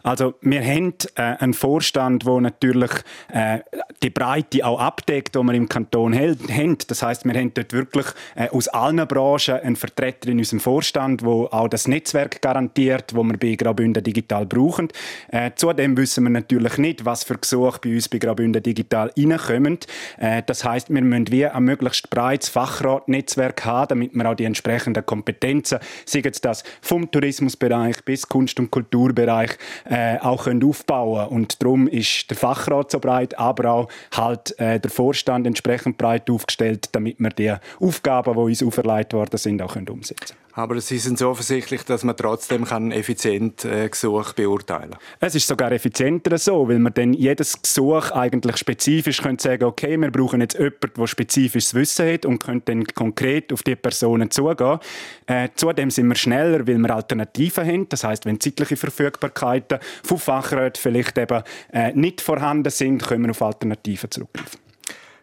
Also 0.02 0.34
wir 0.40 0.62
haben 0.62 0.94
äh, 1.16 1.22
einen 1.22 1.54
Vorstand, 1.54 2.26
der 2.26 2.40
natürlich 2.40 2.90
äh, 3.32 3.60
die 4.02 4.10
Breite 4.10 4.64
auch 4.64 4.80
abdeckt, 4.80 5.34
die 5.34 5.42
wir 5.42 5.54
im 5.54 5.68
Kanton 5.68 6.14
haben. 6.14 6.78
Das 6.86 7.02
heißt, 7.02 7.24
wir 7.24 7.34
haben 7.34 7.52
dort 7.54 7.72
wirklich 7.72 8.06
äh, 8.34 8.48
aus 8.48 8.68
allen 8.68 9.06
Branchen 9.06 9.60
einen 9.60 9.76
Vertreter 9.76 10.28
in 10.28 10.38
unserem 10.38 10.60
Vorstand, 10.60 11.24
wo 11.24 11.46
auch 11.46 11.68
das 11.68 11.88
Netzwerk 11.88 12.40
garantiert, 12.42 13.14
wo 13.14 13.22
wir 13.22 13.36
bei 13.36 13.54
Graubünden 13.54 14.02
Digital 14.02 14.46
brauchen. 14.46 14.88
Äh, 15.28 15.50
zudem 15.56 15.96
wissen 15.96 16.24
wir 16.24 16.30
natürlich 16.30 16.78
nicht, 16.78 17.04
was 17.04 17.24
für 17.24 17.36
Gesuche 17.38 17.80
bei 17.82 17.94
uns 17.94 18.08
bei 18.08 18.18
Graubünden 18.18 18.62
Digital 18.62 19.12
reinkommen. 19.16 19.78
Äh, 20.18 20.42
das 20.46 20.64
heißt, 20.64 20.90
wir 20.90 21.02
müssen 21.02 21.30
wie 21.30 21.46
ein 21.46 21.64
möglichst 21.64 22.10
breites 22.10 22.48
Fachratnetzwerk 22.48 23.64
haben, 23.64 23.88
damit 23.88 24.14
wir 24.14 24.30
auch 24.30 24.34
die 24.34 24.44
entsprechenden 24.44 25.04
Kompetenzen, 25.04 25.78
sei 26.04 26.22
es 26.24 26.40
das 26.40 26.64
vom 26.80 27.10
Tourismusbereich 27.10 28.04
bis 28.04 28.28
Kunst- 28.28 28.58
und 28.58 28.70
Kulturbereich, 28.70 29.49
äh, 29.88 30.18
auch 30.18 30.44
können 30.44 30.64
aufbauen 30.64 31.28
Und 31.28 31.62
darum 31.62 31.88
ist 31.88 32.30
der 32.30 32.36
Fachrat 32.36 32.90
so 32.90 32.98
breit, 32.98 33.38
aber 33.38 33.70
auch 33.70 33.88
halt 34.12 34.58
äh, 34.58 34.80
der 34.80 34.90
Vorstand 34.90 35.46
entsprechend 35.46 35.98
breit 35.98 36.30
aufgestellt, 36.30 36.88
damit 36.92 37.20
wir 37.20 37.30
die 37.30 37.54
Aufgaben, 37.80 38.32
die 38.32 38.38
uns 38.38 38.62
auferlegt 38.62 39.12
worden 39.12 39.36
sind, 39.36 39.62
auch 39.62 39.74
können 39.74 39.88
umsetzen 39.88 40.36
können. 40.36 40.49
Aber 40.52 40.80
Sie 40.80 40.98
sind 40.98 41.18
so 41.18 41.30
offensichtlich, 41.30 41.84
dass 41.84 42.04
man 42.04 42.16
trotzdem 42.16 42.64
effizient 42.90 43.64
äh, 43.64 43.88
Gesuch 43.88 44.32
beurteilen 44.32 44.90
kann. 44.90 45.00
Es 45.20 45.34
ist 45.34 45.46
sogar 45.46 45.70
effizienter 45.72 46.38
so, 46.38 46.68
weil 46.68 46.78
man 46.78 46.92
dann 46.94 47.12
jedes 47.12 47.60
Gesuch 47.60 48.10
eigentlich 48.10 48.56
spezifisch 48.56 49.22
können 49.22 49.38
sagen 49.38 49.64
okay, 49.64 49.96
wir 49.96 50.10
brauchen 50.10 50.40
jetzt 50.40 50.58
jemanden, 50.58 50.90
der 50.96 51.06
spezifisches 51.06 51.74
Wissen 51.74 52.12
hat 52.12 52.26
und 52.26 52.42
können 52.42 52.62
dann 52.64 52.84
konkret 52.84 53.52
auf 53.52 53.62
die 53.62 53.76
Personen 53.76 54.30
zugehen. 54.30 54.78
Äh, 55.26 55.48
zudem 55.54 55.90
sind 55.90 56.08
wir 56.08 56.16
schneller, 56.16 56.66
weil 56.66 56.78
wir 56.78 56.94
Alternativen 56.94 57.66
haben. 57.66 57.88
Das 57.88 58.04
heißt, 58.04 58.26
wenn 58.26 58.40
zeitliche 58.40 58.76
Verfügbarkeiten 58.76 59.78
von 60.02 60.18
Fachräten 60.18 60.80
vielleicht 60.80 61.16
eben 61.18 61.42
äh, 61.72 61.92
nicht 61.92 62.20
vorhanden 62.20 62.70
sind, 62.70 63.06
können 63.06 63.24
wir 63.24 63.30
auf 63.30 63.42
Alternativen 63.42 64.10
zurückgreifen. 64.10 64.69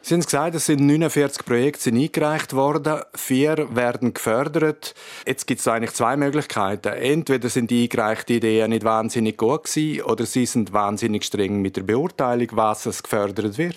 Sie 0.08 0.14
haben 0.14 0.22
gesagt, 0.22 0.56
es 0.56 0.66
sind 0.68 0.80
49 0.80 1.44
Projekte 1.44 1.82
sind 1.82 1.98
eingereicht 1.98 2.54
worden, 2.54 3.02
vier 3.14 3.76
werden 3.76 4.14
gefördert. 4.14 4.96
Jetzt 5.26 5.48
gibt 5.48 5.60
es 5.60 5.68
eigentlich 5.68 5.92
zwei 5.96 6.16
Möglichkeiten. 6.16 6.94
Entweder 6.94 7.50
sind 7.50 7.70
die 7.72 7.84
eingereichten 7.84 8.38
Ideen 8.38 8.70
nicht 8.70 8.86
wahnsinnig 8.86 9.36
gut 9.36 9.66
gewesen, 9.66 10.04
oder 10.04 10.26
sie 10.26 10.46
sind 10.46 10.72
wahnsinnig 10.72 11.26
streng 11.26 11.62
mit 11.62 11.76
der 11.76 11.82
Beurteilung, 11.82 12.48
was 12.54 12.86
es 12.86 13.04
gefördert 13.04 13.58
wird. 13.58 13.76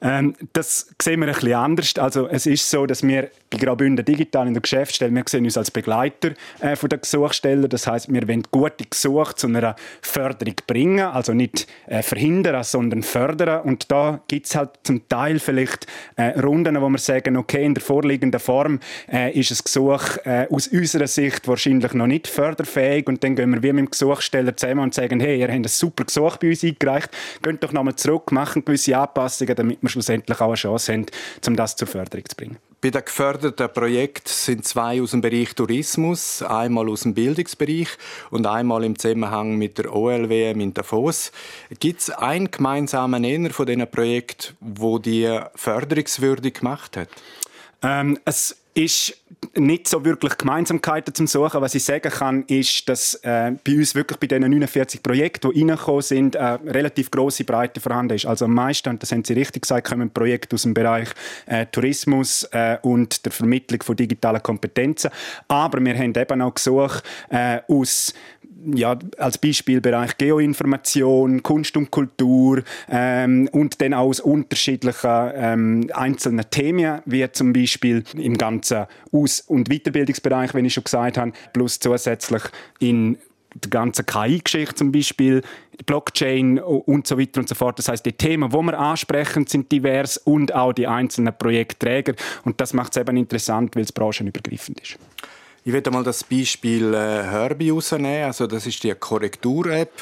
Ähm, 0.00 0.36
das 0.52 0.86
sehen 1.02 1.18
wir 1.18 1.26
ein 1.26 1.34
bisschen 1.34 1.54
anders. 1.54 1.94
Also 1.98 2.28
es 2.28 2.46
ist 2.46 2.70
so, 2.70 2.86
dass 2.86 3.02
wir 3.02 3.32
bei 3.50 3.58
Graubünden 3.58 4.04
Digital 4.04 4.46
in 4.46 4.54
der 4.54 4.62
Geschäftsstelle, 4.62 5.12
wir 5.12 5.24
sehen 5.26 5.44
uns 5.44 5.58
als 5.58 5.72
Begleiter 5.72 6.34
äh, 6.60 6.76
von 6.76 6.90
der 6.90 7.00
Gesuchsteller. 7.00 7.66
Das 7.66 7.88
heißt, 7.88 8.12
wir 8.12 8.28
wollen 8.28 8.44
gute 8.52 8.84
Gesuche 8.88 9.34
zu 9.34 9.48
einer 9.48 9.74
Förderung 10.00 10.54
bringen, 10.64 11.06
also 11.06 11.34
nicht 11.34 11.66
äh, 11.86 12.02
verhindern, 12.02 12.62
sondern 12.62 13.02
fördern. 13.02 13.62
Und 13.62 13.90
da 13.90 14.20
gibt 14.28 14.46
es 14.46 14.54
halt 14.54 14.70
zum 14.84 15.08
Teil 15.08 15.40
vielleicht 15.40 15.71
vielleicht 15.72 15.86
äh, 16.16 16.40
Runden, 16.40 16.80
wo 16.80 16.88
wir 16.88 16.98
sagen, 16.98 17.36
okay, 17.36 17.64
in 17.64 17.74
der 17.74 17.82
vorliegenden 17.82 18.40
Form 18.40 18.80
äh, 19.10 19.38
ist 19.38 19.50
ein 19.50 19.58
Gesuch 19.64 20.18
äh, 20.24 20.46
aus 20.50 20.68
unserer 20.68 21.06
Sicht 21.06 21.46
wahrscheinlich 21.48 21.92
noch 21.94 22.06
nicht 22.06 22.26
förderfähig 22.26 23.06
und 23.08 23.22
dann 23.24 23.36
gehen 23.36 23.52
wir 23.52 23.62
wie 23.62 23.72
mit 23.72 23.86
dem 23.86 23.90
Gesuchsteller 23.90 24.56
zusammen 24.56 24.80
und 24.80 24.94
sagen, 24.94 25.20
hey, 25.20 25.38
ihr 25.38 25.48
habt 25.48 25.54
ein 25.54 25.64
super 25.64 26.04
Gesuch 26.04 26.36
bei 26.36 26.50
uns 26.50 26.64
eingereicht, 26.64 27.10
geht 27.42 27.62
doch 27.62 27.72
nochmal 27.72 27.96
zurück, 27.96 28.32
machen 28.32 28.64
gewisse 28.64 28.96
Anpassungen, 28.96 29.54
damit 29.56 29.82
wir 29.82 29.88
schlussendlich 29.88 30.40
auch 30.40 30.46
eine 30.46 30.54
Chance 30.54 30.92
haben, 30.92 31.06
um 31.46 31.56
das 31.56 31.76
zur 31.76 31.88
Förderung 31.88 32.24
zu 32.28 32.36
bringen. 32.36 32.71
Bei 32.82 32.90
den 32.90 33.04
geförderten 33.04 33.72
Projekten 33.72 34.28
sind 34.28 34.66
zwei 34.66 35.00
aus 35.00 35.12
dem 35.12 35.20
Bereich 35.20 35.54
Tourismus, 35.54 36.42
einmal 36.42 36.88
aus 36.88 37.02
dem 37.02 37.14
Bildungsbereich 37.14 37.86
und 38.30 38.44
einmal 38.44 38.82
im 38.82 38.98
Zusammenhang 38.98 39.56
mit 39.56 39.78
der 39.78 39.94
OLWM 39.94 40.60
in 40.60 40.74
Davos. 40.74 41.30
Gibt 41.78 42.00
es 42.00 42.10
einen 42.10 42.50
gemeinsamen 42.50 43.22
Nenner 43.22 43.50
von 43.50 43.66
diesen 43.66 43.88
Projekten, 43.88 44.56
wo 44.58 44.98
die 44.98 45.32
förderungswürdig 45.54 46.54
gemacht 46.54 46.96
hat? 46.96 47.08
Ähm, 47.82 48.18
es 48.24 48.56
ist 48.74 49.16
nicht 49.56 49.88
so 49.88 50.04
wirklich 50.04 50.38
Gemeinsamkeiten 50.38 51.14
zum 51.14 51.26
Suchen. 51.26 51.60
Was 51.60 51.74
ich 51.74 51.84
sagen 51.84 52.10
kann, 52.10 52.44
ist, 52.46 52.88
dass 52.88 53.14
äh, 53.22 53.52
bei 53.64 53.76
uns 53.76 53.94
wirklich 53.94 54.18
bei 54.18 54.26
diesen 54.26 54.50
49 54.50 55.02
Projekten, 55.02 55.50
die 55.50 55.60
reingekommen 55.60 56.02
sind, 56.02 56.36
eine 56.36 56.60
relativ 56.64 57.10
große 57.10 57.44
Breite 57.44 57.80
vorhanden 57.80 58.14
ist. 58.14 58.26
Also 58.26 58.44
am 58.46 58.54
meisten, 58.54 58.88
und 58.90 59.02
das 59.02 59.12
haben 59.12 59.24
Sie 59.24 59.34
richtig 59.34 59.62
gesagt, 59.62 59.88
kommen 59.88 60.10
Projekte 60.10 60.54
aus 60.54 60.62
dem 60.62 60.74
Bereich 60.74 61.08
äh, 61.46 61.66
Tourismus 61.66 62.44
äh, 62.52 62.78
und 62.82 63.24
der 63.24 63.32
Vermittlung 63.32 63.82
von 63.82 63.96
digitalen 63.96 64.42
Kompetenzen. 64.42 65.10
Aber 65.48 65.84
wir 65.84 65.96
haben 65.96 66.14
eben 66.14 66.42
auch 66.42 66.54
Gesuche 66.54 67.02
äh, 67.30 67.60
aus 67.68 68.14
ja, 68.74 68.98
als 69.18 69.38
Beispiel 69.38 69.80
Bereich 69.80 70.16
Geoinformation, 70.18 71.42
Kunst 71.42 71.76
und 71.76 71.90
Kultur 71.90 72.62
ähm, 72.88 73.48
und 73.52 73.80
dann 73.80 73.94
aus 73.94 74.20
unterschiedlichen 74.20 75.30
ähm, 75.34 75.90
einzelnen 75.92 76.48
Themen, 76.50 77.00
wie 77.04 77.30
zum 77.32 77.52
Beispiel 77.52 78.04
im 78.14 78.38
ganzen 78.38 78.86
Aus- 79.10 79.40
und 79.40 79.68
Weiterbildungsbereich, 79.68 80.54
wenn 80.54 80.64
ich 80.64 80.74
schon 80.74 80.84
gesagt 80.84 81.18
habe, 81.18 81.32
plus 81.52 81.78
zusätzlich 81.78 82.42
in 82.78 83.18
der 83.54 83.70
ganzen 83.70 84.06
KI-Geschichte 84.06 84.74
zum 84.74 84.92
Beispiel, 84.92 85.42
Blockchain 85.84 86.58
und 86.58 87.06
so 87.06 87.18
weiter 87.18 87.40
und 87.40 87.48
so 87.48 87.54
fort. 87.54 87.78
Das 87.78 87.88
heißt, 87.88 88.04
die 88.04 88.12
Themen, 88.12 88.50
die 88.50 88.56
wir 88.56 88.78
ansprechen, 88.78 89.46
sind 89.46 89.70
divers 89.70 90.16
und 90.16 90.54
auch 90.54 90.72
die 90.72 90.86
einzelnen 90.86 91.36
Projektträger. 91.36 92.14
Und 92.44 92.60
das 92.60 92.72
macht 92.72 92.96
es 92.96 93.00
eben 93.00 93.16
interessant, 93.16 93.74
weil 93.76 93.82
es 93.82 93.92
branchenübergreifend 93.92 94.80
ist. 94.80 94.98
Ich 95.64 95.72
werde 95.72 95.92
mal 95.92 96.02
das 96.02 96.24
Beispiel 96.24 96.92
äh, 96.92 97.22
Herbie 97.22 97.70
rausnehmen. 97.70 98.24
Also 98.24 98.48
das 98.48 98.66
ist 98.66 98.82
die 98.82 98.92
Korrektur-App. 98.94 99.92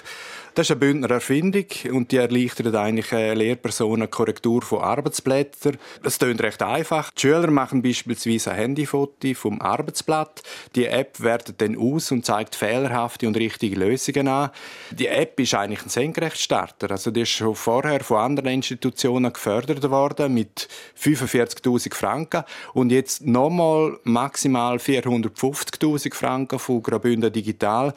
Das 0.61 0.67
ist 0.67 0.73
eine 0.73 0.81
Bündner 0.81 1.11
Erfindung 1.11 1.65
und 1.91 2.13
die 2.13 2.19
erleichtert 2.19 2.75
eigentlich 2.75 3.13
äh, 3.13 3.33
Lehrpersonen 3.33 4.11
Korrektur 4.11 4.61
von 4.61 4.83
Arbeitsblättern. 4.83 5.79
Das 6.03 6.19
klingt 6.19 6.43
recht 6.43 6.63
einfach. 6.63 7.11
Die 7.13 7.23
Schüler 7.23 7.51
machen 7.51 7.81
beispielsweise 7.81 8.51
ein 8.51 8.57
Handyfoto 8.59 9.33
vom 9.33 9.59
Arbeitsblatt. 9.63 10.43
Die 10.75 10.85
App 10.85 11.19
wertet 11.23 11.63
dann 11.63 11.79
aus 11.79 12.13
und 12.13 12.27
zeigt 12.27 12.57
fehlerhafte 12.57 13.27
und 13.27 13.39
richtige 13.39 13.75
Lösungen 13.75 14.29
an. 14.29 14.51
Die 14.91 15.07
App 15.07 15.41
ist 15.41 15.55
eigentlich 15.55 15.83
ein 15.83 15.89
Senkrechtstarter. 15.89 16.91
Also 16.91 17.11
die 17.11 17.23
ist 17.23 17.31
schon 17.31 17.55
vorher 17.55 18.05
von 18.05 18.19
anderen 18.19 18.51
Institutionen 18.51 19.33
gefördert 19.33 19.91
worden 19.91 20.35
mit 20.35 20.69
45.000 21.03 21.95
Franken 21.95 22.45
und 22.75 22.93
jetzt 22.93 23.25
nochmal 23.25 23.99
maximal 24.05 24.77
450.000 24.77 26.15
Franken 26.15 26.59
von 26.59 26.83
Graubünden 26.83 27.33
Digital. 27.33 27.95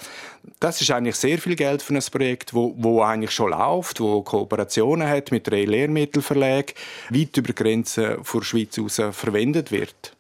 Das 0.62 0.80
ist 0.80 0.92
eigentlich 0.92 1.16
sehr 1.16 1.40
viel 1.40 1.58
Geld 1.58 1.82
für 1.82 1.94
ein 1.94 2.04
Projekt 2.10 2.53
Wo, 2.54 2.74
wo 2.78 3.02
eigentlich 3.02 3.32
schon 3.32 3.52
läuft, 3.52 4.00
wo 4.00 4.22
Kooperationen 4.22 5.08
hat 5.08 5.32
mit 5.32 5.48
drei 5.48 5.66
Lehrmittelverlagen, 5.66 6.76
weit 7.10 7.38
über 7.38 7.54
Grenzen 7.54 8.18
der 8.34 8.42
Schweiz 8.44 8.76
hinaus 8.76 9.02
verwendet 9.12 9.72
wird. 9.72 10.16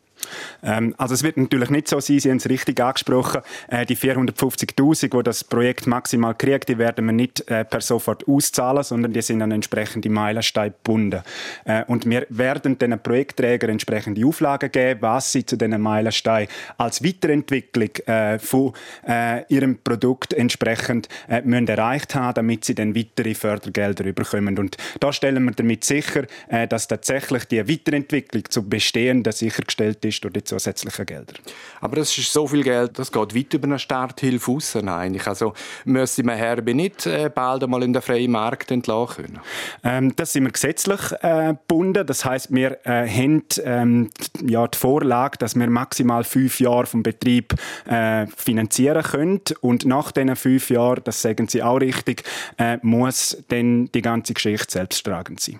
Ähm, 0.63 0.93
also 0.97 1.13
es 1.13 1.23
wird 1.23 1.38
natürlich 1.38 1.69
nicht 1.69 1.88
so 1.88 1.99
sein, 1.99 2.19
Sie 2.19 2.29
haben 2.29 2.38
es 2.38 2.49
richtig 2.49 2.79
angesprochen, 2.81 3.41
äh, 3.67 3.86
die 3.86 3.97
450'000, 3.97 5.17
die 5.17 5.23
das 5.23 5.43
Projekt 5.43 5.88
maximal 5.88 6.36
kriegt, 6.36 6.69
die 6.69 6.77
werden 6.77 7.05
wir 7.05 7.13
nicht 7.13 7.49
äh, 7.49 7.65
per 7.65 7.81
sofort 7.81 8.27
auszahlen, 8.27 8.83
sondern 8.83 9.13
die 9.13 9.21
sind 9.21 9.41
an 9.41 9.51
entsprechende 9.51 10.09
Meilensteine 10.09 10.71
gebunden. 10.71 11.21
Äh, 11.65 11.83
und 11.88 12.05
wir 12.05 12.25
werden 12.29 12.77
den 12.77 12.99
Projektträgern 12.99 13.71
entsprechende 13.71 14.25
Auflagen 14.25 14.71
geben, 14.71 15.01
was 15.01 15.31
sie 15.31 15.45
zu 15.45 15.57
diesen 15.57 15.81
Meilensteinen 15.81 16.49
als 16.77 17.03
Weiterentwicklung 17.03 17.89
äh, 18.05 18.39
von 18.39 18.73
äh, 19.07 19.43
ihrem 19.47 19.79
Produkt 19.79 20.33
entsprechend 20.33 21.09
äh, 21.27 21.41
müssen 21.41 21.67
erreicht 21.67 22.15
haben, 22.15 22.33
damit 22.36 22.65
sie 22.65 22.75
dann 22.75 22.95
weitere 22.95 23.33
Fördergelder 23.33 24.03
bekommen. 24.12 24.57
Und 24.57 24.77
da 24.99 25.12
stellen 25.13 25.43
wir 25.43 25.51
damit 25.51 25.83
sicher, 25.83 26.23
dass 26.69 26.88
tatsächlich 26.88 27.45
die 27.45 27.67
Weiterentwicklung 27.67 28.43
zu 28.49 28.67
bestehenden 28.67 29.31
sichergestellt 29.33 30.03
ist 30.05 30.12
ist 30.13 30.23
durch 30.23 30.34
die 30.34 30.43
zusätzlichen 30.43 31.06
Gelder. 31.06 31.34
Aber 31.82 31.97
es 31.97 32.17
ist 32.17 32.32
so 32.32 32.47
viel 32.47 32.63
Geld, 32.63 32.97
das 32.97 33.12
geht 33.12 33.36
weit 33.36 33.54
über 33.54 33.65
eine 33.65 33.80
Starthilfe 33.80 34.52
raus 34.52 34.76
eigentlich. 34.76 35.28
Also 35.28 35.54
müsste 35.86 36.23
man 36.23 36.38
Herbe 36.38 36.73
nicht 36.73 37.06
äh, 37.06 37.30
bald 37.34 37.63
einmal 37.63 37.84
in 37.84 37.93
den 37.93 38.02
freien 38.02 38.32
Markt 38.32 38.71
entlassen 38.71 39.26
können? 39.26 39.39
Ähm, 39.84 40.15
das 40.15 40.34
sind 40.34 40.43
wir 40.43 40.52
gesetzlich 40.52 40.99
äh, 41.21 41.49
gebunden. 41.49 42.06
Das 42.06 42.26
heißt, 42.26 42.54
wir 42.54 42.78
äh, 42.86 43.08
haben 43.08 43.43
ähm, 43.63 44.10
ja, 44.45 44.67
die 44.67 44.78
Vorlage, 44.78 45.38
dass 45.38 45.56
wir 45.56 45.69
maximal 45.69 46.23
fünf 46.23 46.60
Jahre 46.60 46.86
vom 46.86 47.04
Betrieb 47.04 47.56
äh, 47.86 48.28
finanzieren 48.28 49.04
können. 49.04 49.41
Und 49.62 49.86
nach 49.86 50.12
diesen 50.12 50.36
fünf 50.36 50.69
Jahren, 50.69 51.02
das 51.04 51.21
sagen 51.21 51.47
Sie 51.47 51.63
auch 51.63 51.78
richtig, 51.78 52.23
äh, 52.58 52.78
muss 52.82 53.38
dann 53.49 53.91
die 53.91 54.02
ganze 54.02 54.34
Geschichte 54.34 54.71
selbsttragend 54.71 55.39
sein. 55.39 55.60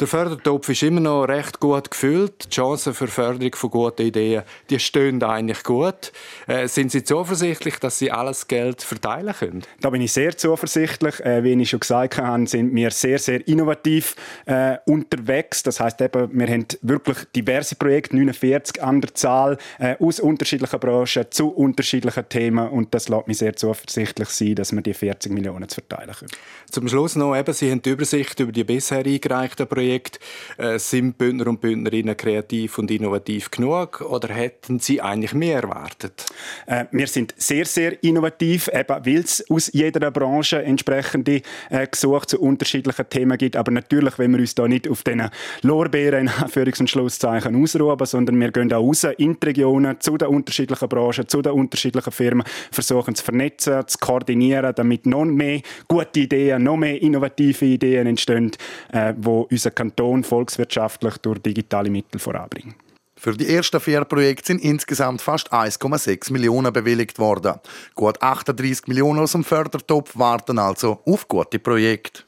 Der 0.00 0.06
Fördertopf 0.06 0.68
ist 0.70 0.82
immer 0.82 1.00
noch 1.00 1.24
recht 1.24 1.60
gut 1.60 1.90
gefüllt. 1.90 2.46
Die 2.46 2.50
Chancen 2.50 2.94
für 2.94 3.08
Förderung 3.08 3.54
von 3.54 3.70
guten 3.70 4.06
Ideen, 4.06 4.42
die 4.70 4.78
stehen 4.78 5.22
eigentlich 5.22 5.62
gut. 5.62 6.12
Äh, 6.46 6.66
sind 6.66 6.90
Sie 6.90 7.04
zuversichtlich, 7.04 7.78
dass 7.78 7.98
Sie 7.98 8.10
alles 8.10 8.48
Geld 8.48 8.82
verteilen 8.82 9.34
können? 9.34 9.62
Da 9.80 9.90
bin 9.90 10.00
ich 10.00 10.12
sehr 10.12 10.36
zuversichtlich. 10.36 11.20
Äh, 11.20 11.44
wie 11.44 11.52
ich 11.60 11.70
schon 11.70 11.80
gesagt 11.80 12.16
habe, 12.16 12.46
sind 12.46 12.74
wir 12.74 12.90
sehr, 12.90 13.18
sehr 13.18 13.46
innovativ 13.46 14.16
äh, 14.46 14.78
unterwegs. 14.86 15.62
Das 15.62 15.78
heißt 15.78 16.00
eben, 16.00 16.30
wir 16.32 16.48
haben 16.48 16.66
wirklich 16.80 17.18
diverse 17.36 17.76
Projekte, 17.76 18.16
49 18.16 18.82
an 18.82 19.00
der 19.02 19.14
Zahl, 19.14 19.58
aus 19.98 20.20
unterschiedlichen 20.20 20.80
Branchen 20.80 21.26
zu 21.30 21.48
unterschiedlichen 21.50 22.28
Themen. 22.28 22.68
Und 22.68 22.94
das 22.94 23.08
lässt 23.08 23.28
mich 23.28 23.38
sehr 23.38 23.54
zuversichtlich 23.54 24.28
sein, 24.30 24.54
dass 24.54 24.72
wir 24.72 24.80
die 24.80 24.94
40 24.94 25.32
Millionen 25.32 25.68
zu 25.68 25.76
verteilen 25.76 26.14
können. 26.18 26.30
Zum 26.70 26.88
Schluss 26.88 27.14
noch, 27.14 27.36
eben, 27.36 27.52
Sie 27.52 27.70
haben 27.70 27.82
die 27.82 27.90
Übersicht 27.90 28.40
über 28.40 28.52
die 28.52 28.64
bisher 28.64 29.04
eingereichten 29.04 29.66
Projekte 29.66 29.81
Projekt. 29.82 30.20
Äh, 30.58 30.78
sind 30.78 31.18
Bündner 31.18 31.48
und 31.48 31.60
Bündnerinnen 31.60 32.16
kreativ 32.16 32.78
und 32.78 32.90
innovativ 32.90 33.50
genug 33.50 34.00
oder 34.00 34.32
hätten 34.32 34.78
Sie 34.78 35.00
eigentlich 35.00 35.34
mehr 35.34 35.62
erwartet? 35.62 36.26
Äh, 36.66 36.84
wir 36.92 37.08
sind 37.08 37.34
sehr, 37.36 37.64
sehr 37.64 38.02
innovativ, 38.04 38.68
eben 38.68 39.04
weil 39.04 39.18
es 39.18 39.44
aus 39.50 39.70
jeder 39.72 40.10
Branche 40.12 40.62
entsprechende 40.62 41.42
äh, 41.68 41.86
Gesuche 41.88 42.26
zu 42.26 42.40
unterschiedlichen 42.40 43.08
Themen 43.08 43.36
gibt. 43.38 43.56
Aber 43.56 43.72
natürlich, 43.72 44.18
wenn 44.18 44.32
wir 44.32 44.38
uns 44.38 44.54
da 44.54 44.68
nicht 44.68 44.88
auf 44.88 45.02
diesen 45.02 45.28
Lorbeeren 45.62 46.22
in 46.22 46.28
Anführungs- 46.28 46.80
und 46.80 46.90
Schlusszeichen 46.90 47.60
ausruhen, 47.60 47.98
sondern 48.06 48.38
wir 48.38 48.52
gehen 48.52 48.72
auch 48.72 48.86
raus 48.86 49.04
in 49.16 49.38
die 49.40 49.46
Regionen, 49.46 50.00
zu 50.00 50.16
den 50.16 50.28
unterschiedlichen 50.28 50.88
Branchen, 50.88 51.26
zu 51.26 51.42
den 51.42 51.52
unterschiedlichen 51.52 52.12
Firmen, 52.12 52.46
versuchen 52.70 53.16
zu 53.16 53.24
vernetzen, 53.24 53.86
zu 53.86 53.98
koordinieren, 53.98 54.74
damit 54.76 55.06
noch 55.06 55.24
mehr 55.24 55.60
gute 55.88 56.20
Ideen, 56.20 56.62
noch 56.62 56.76
mehr 56.76 57.02
innovative 57.02 57.64
Ideen 57.64 58.06
entstehen, 58.06 58.52
äh, 58.92 59.14
wo 59.16 59.48
unser 59.50 59.71
Kanton 59.72 60.24
volkswirtschaftlich 60.24 61.18
durch 61.18 61.40
digitale 61.40 61.90
Mittel 61.90 62.18
voranbringen. 62.18 62.74
Für 63.16 63.36
die 63.36 63.54
ersten 63.54 63.80
vier 63.80 64.04
Projekte 64.04 64.46
sind 64.48 64.62
insgesamt 64.62 65.22
fast 65.22 65.52
1,6 65.52 66.32
Millionen 66.32 66.72
bewilligt 66.72 67.20
worden. 67.20 67.60
Gut 67.94 68.20
38 68.20 68.88
Millionen 68.88 69.20
aus 69.20 69.32
dem 69.32 69.44
Fördertopf 69.44 70.18
warten 70.18 70.58
also 70.58 71.00
auf 71.06 71.28
gute 71.28 71.60
Projekte. 71.60 72.24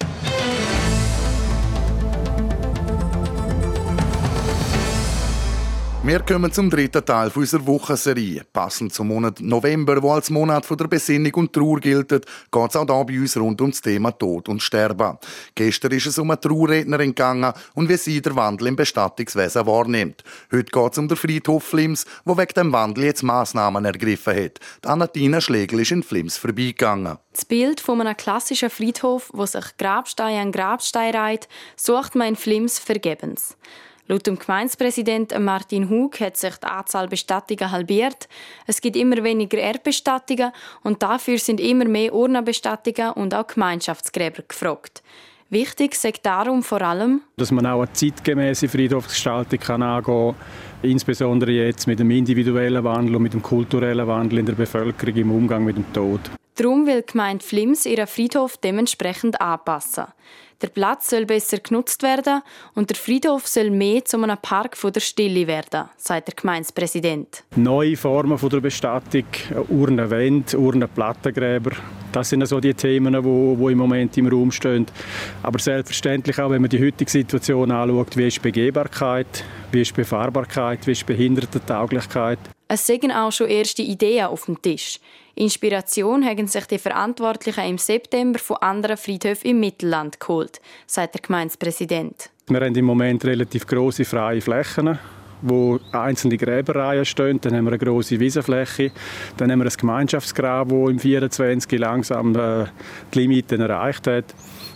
Wir 6.06 6.20
kommen 6.20 6.52
zum 6.52 6.68
dritten 6.68 7.02
Teil 7.02 7.32
unserer 7.34 7.66
Wochenserie. 7.66 8.42
Passend 8.52 8.92
zum 8.92 9.08
Monat 9.08 9.40
November, 9.40 10.02
wo 10.02 10.12
als 10.12 10.28
Monat 10.28 10.68
der 10.68 10.86
Besinnung 10.86 11.32
und 11.32 11.50
Trauer 11.54 11.80
gilt, 11.80 12.10
geht 12.10 12.22
es 12.52 12.76
auch 12.76 12.84
hier 12.84 13.04
bei 13.06 13.18
uns 13.18 13.38
rund 13.38 13.58
um 13.62 13.70
das 13.70 13.80
Thema 13.80 14.10
Tod 14.10 14.50
und 14.50 14.62
Sterben. 14.62 15.16
Gestern 15.54 15.92
ist 15.92 16.04
es 16.04 16.18
um 16.18 16.30
eine 16.30 16.38
Trauerrednerin 16.38 17.08
gegangen 17.08 17.54
und 17.72 17.88
wie 17.88 17.96
sie 17.96 18.20
den 18.20 18.36
Wandel 18.36 18.66
im 18.66 18.76
Bestattungswesen 18.76 19.64
wahrnimmt. 19.64 20.22
Heute 20.52 20.70
geht 20.70 20.92
es 20.92 20.98
um 20.98 21.08
den 21.08 21.16
Friedhof 21.16 21.64
Flims, 21.64 22.04
wo 22.26 22.36
wegen 22.36 22.52
dem 22.52 22.72
Wandel 22.72 23.04
jetzt 23.04 23.22
Massnahmen 23.22 23.86
ergriffen 23.86 24.36
hat. 24.36 24.60
Die 24.84 24.88
Anatina 24.88 25.40
Schlegel 25.40 25.80
ist 25.80 25.92
in 25.92 26.02
Flims 26.02 26.36
vorbeigegangen. 26.36 27.16
Das 27.32 27.46
Bild 27.46 27.80
von 27.80 28.02
einem 28.02 28.14
klassischen 28.14 28.68
Friedhof, 28.68 29.30
wo 29.32 29.46
sich 29.46 29.64
Grabstein 29.78 30.36
an 30.36 30.52
Grabstein 30.52 31.14
reiht, 31.14 31.48
sucht 31.76 32.14
man 32.14 32.28
in 32.28 32.36
Flims 32.36 32.78
vergebens. 32.78 33.56
Laut 34.06 34.26
dem 34.26 34.38
Gemeindepräsident 34.38 35.38
Martin 35.40 35.88
Hug 35.88 36.20
hat 36.20 36.36
sich 36.36 36.56
die 36.56 36.66
Anzahl 36.66 37.08
Bestattungen 37.08 37.70
halbiert. 37.70 38.28
Es 38.66 38.82
gibt 38.82 38.96
immer 38.96 39.24
weniger 39.24 39.56
Erdbestattungen 39.56 40.52
und 40.82 41.02
dafür 41.02 41.38
sind 41.38 41.58
immer 41.58 41.86
mehr 41.86 42.14
Urnenbestattungen 42.14 43.12
und 43.12 43.34
auch 43.34 43.46
Gemeinschaftsgräber 43.46 44.42
gefragt. 44.46 45.02
Wichtig 45.48 45.94
sagt 45.94 46.26
darum 46.26 46.62
vor 46.62 46.82
allem, 46.82 47.22
dass 47.36 47.50
man 47.50 47.64
auch 47.64 47.82
eine 47.82 47.92
zeitgemäße 47.92 48.68
Friedhofsgestaltung 48.68 49.58
kann 49.58 49.82
angehen 49.82 50.34
kann, 50.34 50.90
insbesondere 50.90 51.52
jetzt 51.52 51.86
mit 51.86 51.98
dem 51.98 52.10
individuellen 52.10 52.84
Wandel 52.84 53.16
und 53.16 53.22
mit 53.22 53.32
dem 53.32 53.42
kulturellen 53.42 54.06
Wandel 54.06 54.40
in 54.40 54.46
der 54.46 54.54
Bevölkerung 54.54 55.16
im 55.16 55.30
Umgang 55.30 55.64
mit 55.64 55.76
dem 55.76 55.90
Tod. 55.94 56.20
Darum 56.56 56.86
will 56.86 57.02
die 57.02 57.12
Gemeinde 57.12 57.44
Flims 57.44 57.84
ihren 57.84 58.06
Friedhof 58.06 58.58
dementsprechend 58.58 59.40
anpassen. 59.40 60.04
Der 60.62 60.68
Platz 60.68 61.10
soll 61.10 61.26
besser 61.26 61.58
genutzt 61.58 62.02
werden 62.02 62.42
und 62.74 62.88
der 62.90 62.96
Friedhof 62.96 63.46
soll 63.46 63.70
mehr 63.70 64.04
zu 64.04 64.16
einem 64.22 64.38
Park 64.40 64.76
von 64.76 64.92
der 64.92 65.00
Stille 65.00 65.46
werden, 65.46 65.88
sagt 65.96 66.28
der 66.28 66.34
Gemeindepräsident. 66.34 67.44
Neue 67.56 67.96
Formen 67.96 68.38
von 68.38 68.50
der 68.50 68.60
Bestattung, 68.60 69.24
Urnenwände, 69.68 70.58
Urnenplattengräber, 70.58 71.72
das 72.14 72.28
sind 72.28 72.46
so 72.46 72.60
die 72.60 72.74
Themen, 72.74 73.12
die 73.12 73.24
wo 73.24 73.68
im 73.68 73.78
Moment 73.78 74.16
im 74.16 74.28
Raum 74.28 74.52
stehen. 74.52 74.86
Aber 75.42 75.58
selbstverständlich 75.58 76.38
auch, 76.38 76.50
wenn 76.50 76.62
man 76.62 76.70
die 76.70 76.80
heutige 76.80 77.10
Situation 77.10 77.72
anschaut, 77.72 78.16
wie 78.16 78.28
ist 78.28 78.40
Begehbarkeit, 78.40 79.44
wie 79.72 79.82
ist 79.82 79.96
Befahrbarkeit, 79.96 80.86
wie 80.86 80.92
ist 80.92 81.04
Behindertentauglichkeit. 81.06 82.38
Es 82.68 82.86
sind 82.86 83.10
auch 83.10 83.32
schon 83.32 83.48
erste 83.48 83.82
Ideen 83.82 84.26
auf 84.26 84.44
dem 84.46 84.62
Tisch. 84.62 85.00
Inspiration 85.36 86.24
haben 86.24 86.46
sich 86.46 86.66
die 86.66 86.78
Verantwortlichen 86.78 87.64
im 87.64 87.78
September 87.78 88.38
von 88.38 88.56
anderen 88.58 88.96
Friedhöfen 88.96 89.50
im 89.50 89.60
Mittelland 89.60 90.20
geholt, 90.20 90.60
sagt 90.86 91.14
der 91.14 91.22
Gemeindepräsident. 91.22 92.30
Wir 92.46 92.60
haben 92.60 92.74
im 92.74 92.84
Moment 92.84 93.24
relativ 93.24 93.66
große 93.66 94.04
freie 94.04 94.40
Flächen 94.40 94.98
wo 95.46 95.78
einzelne 95.92 96.38
Gräberreihen 96.38 97.04
stehen. 97.04 97.40
Dann 97.40 97.54
haben 97.54 97.64
wir 97.64 97.72
eine 97.72 97.78
große 97.78 98.18
Wiesenfläche. 98.18 98.92
Dann 99.36 99.52
haben 99.52 99.58
wir 99.58 99.66
ein 99.66 99.76
Gemeinschaftsgrab, 99.76 100.68
das 100.70 100.90
im 100.90 100.98
24 100.98 101.78
langsam 101.78 102.34
äh, 102.34 102.64
die 103.12 103.18
Limiten 103.20 103.60
erreicht 103.60 104.06
hat. 104.06 104.34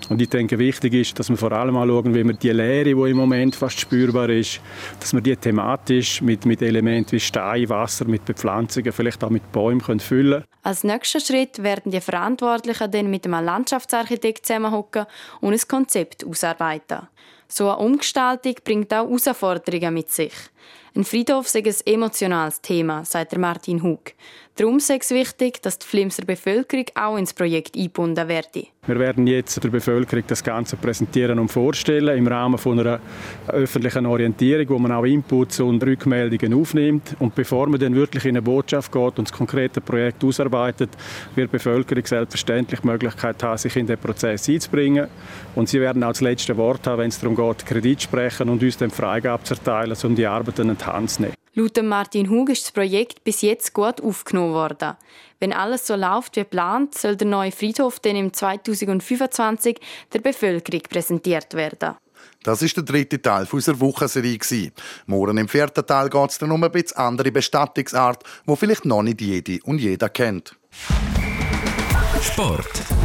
Und 0.09 0.23
ich 0.23 0.29
denke, 0.29 0.59
wichtig 0.59 0.95
ist, 0.95 1.19
dass 1.19 1.29
wir 1.29 1.37
vor 1.37 1.53
allem 1.53 1.77
anschauen, 1.77 2.15
wie 2.15 2.25
wir 2.25 2.33
die 2.33 2.51
Leere, 2.51 2.85
die 2.85 3.11
im 3.11 3.17
Moment 3.17 3.55
fast 3.55 3.79
spürbar 3.79 4.31
ist, 4.31 4.61
dass 5.01 5.13
wir 5.13 5.21
die 5.21 5.37
thematisch 5.37 6.23
mit, 6.23 6.47
mit 6.47 6.63
Elementen 6.63 7.13
wie 7.13 7.21
Stein, 7.21 7.69
Wasser, 7.69 8.07
mit 8.07 8.25
Bepflanzungen, 8.25 8.93
vielleicht 8.93 9.23
auch 9.23 9.31
mit 9.31 9.53
Bäumen 9.53 9.83
können 9.83 10.01
füllen 10.01 10.45
Als 10.63 10.85
nächster 10.85 11.21
Schritt 11.21 11.63
werden 11.63 11.93
die 11.93 12.01
Verantwortlichen 12.01 12.91
dann 12.91 13.11
mit 13.11 13.27
einem 13.27 13.45
Landschaftsarchitekt 13.45 14.47
zusammenhocken 14.47 15.07
und 15.41 15.53
ein 15.53 15.69
Konzept 15.69 16.25
ausarbeiten. 16.25 17.09
So 17.47 17.71
eine 17.71 17.79
Umgestaltung 17.79 18.55
bringt 18.65 18.93
auch 18.93 19.09
Herausforderungen 19.09 19.95
mit 19.95 20.11
sich. 20.11 20.33
Ein 20.95 21.05
Friedhof 21.05 21.49
sei 21.49 21.63
ein 21.65 21.75
emotionales 21.85 22.61
Thema, 22.61 23.05
sagt 23.05 23.37
Martin 23.39 23.83
Hug. 23.83 24.13
Darum 24.59 24.81
sei 24.81 24.99
es 25.01 25.13
wichtig, 25.13 25.63
dass 25.63 25.79
die 25.79 25.87
Flimser 25.87 26.25
Bevölkerung 26.25 26.87
auch 26.97 27.17
ins 27.17 27.33
Projekt 27.33 27.77
eingebunden 27.77 28.27
werde. 28.27 28.65
Wir 28.89 28.99
werden 28.99 29.29
jetzt 29.29 29.63
der 29.63 29.69
Bevölkerung 29.69 30.25
das 30.27 30.43
Ganze 30.43 30.75
präsentieren 30.75 31.39
und 31.39 31.47
vorstellen 31.47 32.19
im 32.19 32.27
Rahmen 32.27 32.59
von 32.59 32.81
einer 32.81 32.99
öffentlichen 33.47 34.05
Orientierung, 34.05 34.69
wo 34.71 34.79
man 34.81 34.91
auch 34.91 35.05
Inputs 35.05 35.61
und 35.61 35.81
Rückmeldungen 35.85 36.61
aufnimmt. 36.61 37.15
Und 37.21 37.37
bevor 37.37 37.69
man 37.69 37.79
dann 37.79 37.95
wirklich 37.95 38.25
in 38.25 38.31
eine 38.31 38.43
Botschaft 38.43 38.91
geht 38.91 39.19
und 39.21 39.29
das 39.29 39.33
konkrete 39.33 39.81
Projekt 39.81 40.25
ausarbeitet, 40.25 40.91
wird 41.37 41.53
die 41.53 41.57
Bevölkerung 41.57 42.05
selbstverständlich 42.05 42.81
die 42.81 42.87
Möglichkeit 42.89 43.41
haben, 43.45 43.59
sich 43.59 43.77
in 43.77 43.87
den 43.87 43.99
Prozess 43.99 44.49
einzubringen. 44.49 45.07
Und 45.55 45.69
sie 45.69 45.81
werden 45.81 46.03
auch 46.03 46.09
das 46.09 46.21
letzte 46.21 46.57
Wort 46.57 46.85
haben, 46.89 46.99
wenn 46.99 47.11
es 47.11 47.21
darum 47.21 47.37
geht, 47.37 47.65
Kredit 47.65 48.03
sprechen 48.03 48.49
und 48.49 48.61
uns 48.61 48.77
dann 48.77 48.91
Freigabe 48.91 49.45
zu 49.45 49.55
erteilen, 49.55 49.97
um 50.03 50.17
die 50.17 50.27
Arbeiten 50.27 50.69
in 50.69 50.77
die 50.77 50.85
Hand 50.85 51.11
zu 51.11 51.23
nehmen. 51.23 51.38
Laut 51.55 51.83
Martin 51.83 52.31
Hug 52.31 52.51
ist 52.51 52.65
das 52.65 52.73
Projekt 52.73 53.25
bis 53.25 53.43
jetzt 53.43 53.73
gut 53.73 54.01
aufgenommen 54.01 54.53
worden. 54.53 54.97
Wenn 55.41 55.53
alles 55.53 55.87
so 55.87 55.95
läuft 55.95 56.37
wie 56.37 56.41
geplant, 56.41 56.97
soll 56.97 57.17
der 57.17 57.27
neue 57.27 57.53
Friedhof 57.53 58.01
dann 58.01 58.17
im 58.17 58.33
2025 58.33 59.79
der 60.13 60.21
Bevölkerung 60.21 60.83
präsentiert 60.83 61.55
werden. 61.55 61.97
Das 62.43 62.63
ist 62.63 62.77
der 62.77 62.85
dritte 62.85 63.21
Teil 63.21 63.47
unserer 63.51 63.81
Wochenserie. 63.81 64.39
Morgen 65.07 65.39
im 65.39 65.49
vierten 65.49 65.87
Teil 65.87 66.09
geht 66.09 66.31
es 66.31 66.39
dann 66.39 66.51
um 66.51 66.63
eine 66.63 66.71
bisschen 66.71 66.99
andere 66.99 67.33
Bestattungsart, 67.33 68.23
wo 68.47 68.57
vielleicht 68.57 68.85
noch 68.85 69.03
nicht 69.03 69.21
jede 69.21 69.61
und 69.65 69.79
jeder 69.79 70.09
kennt. 70.09 70.57
Sport. 72.21 72.98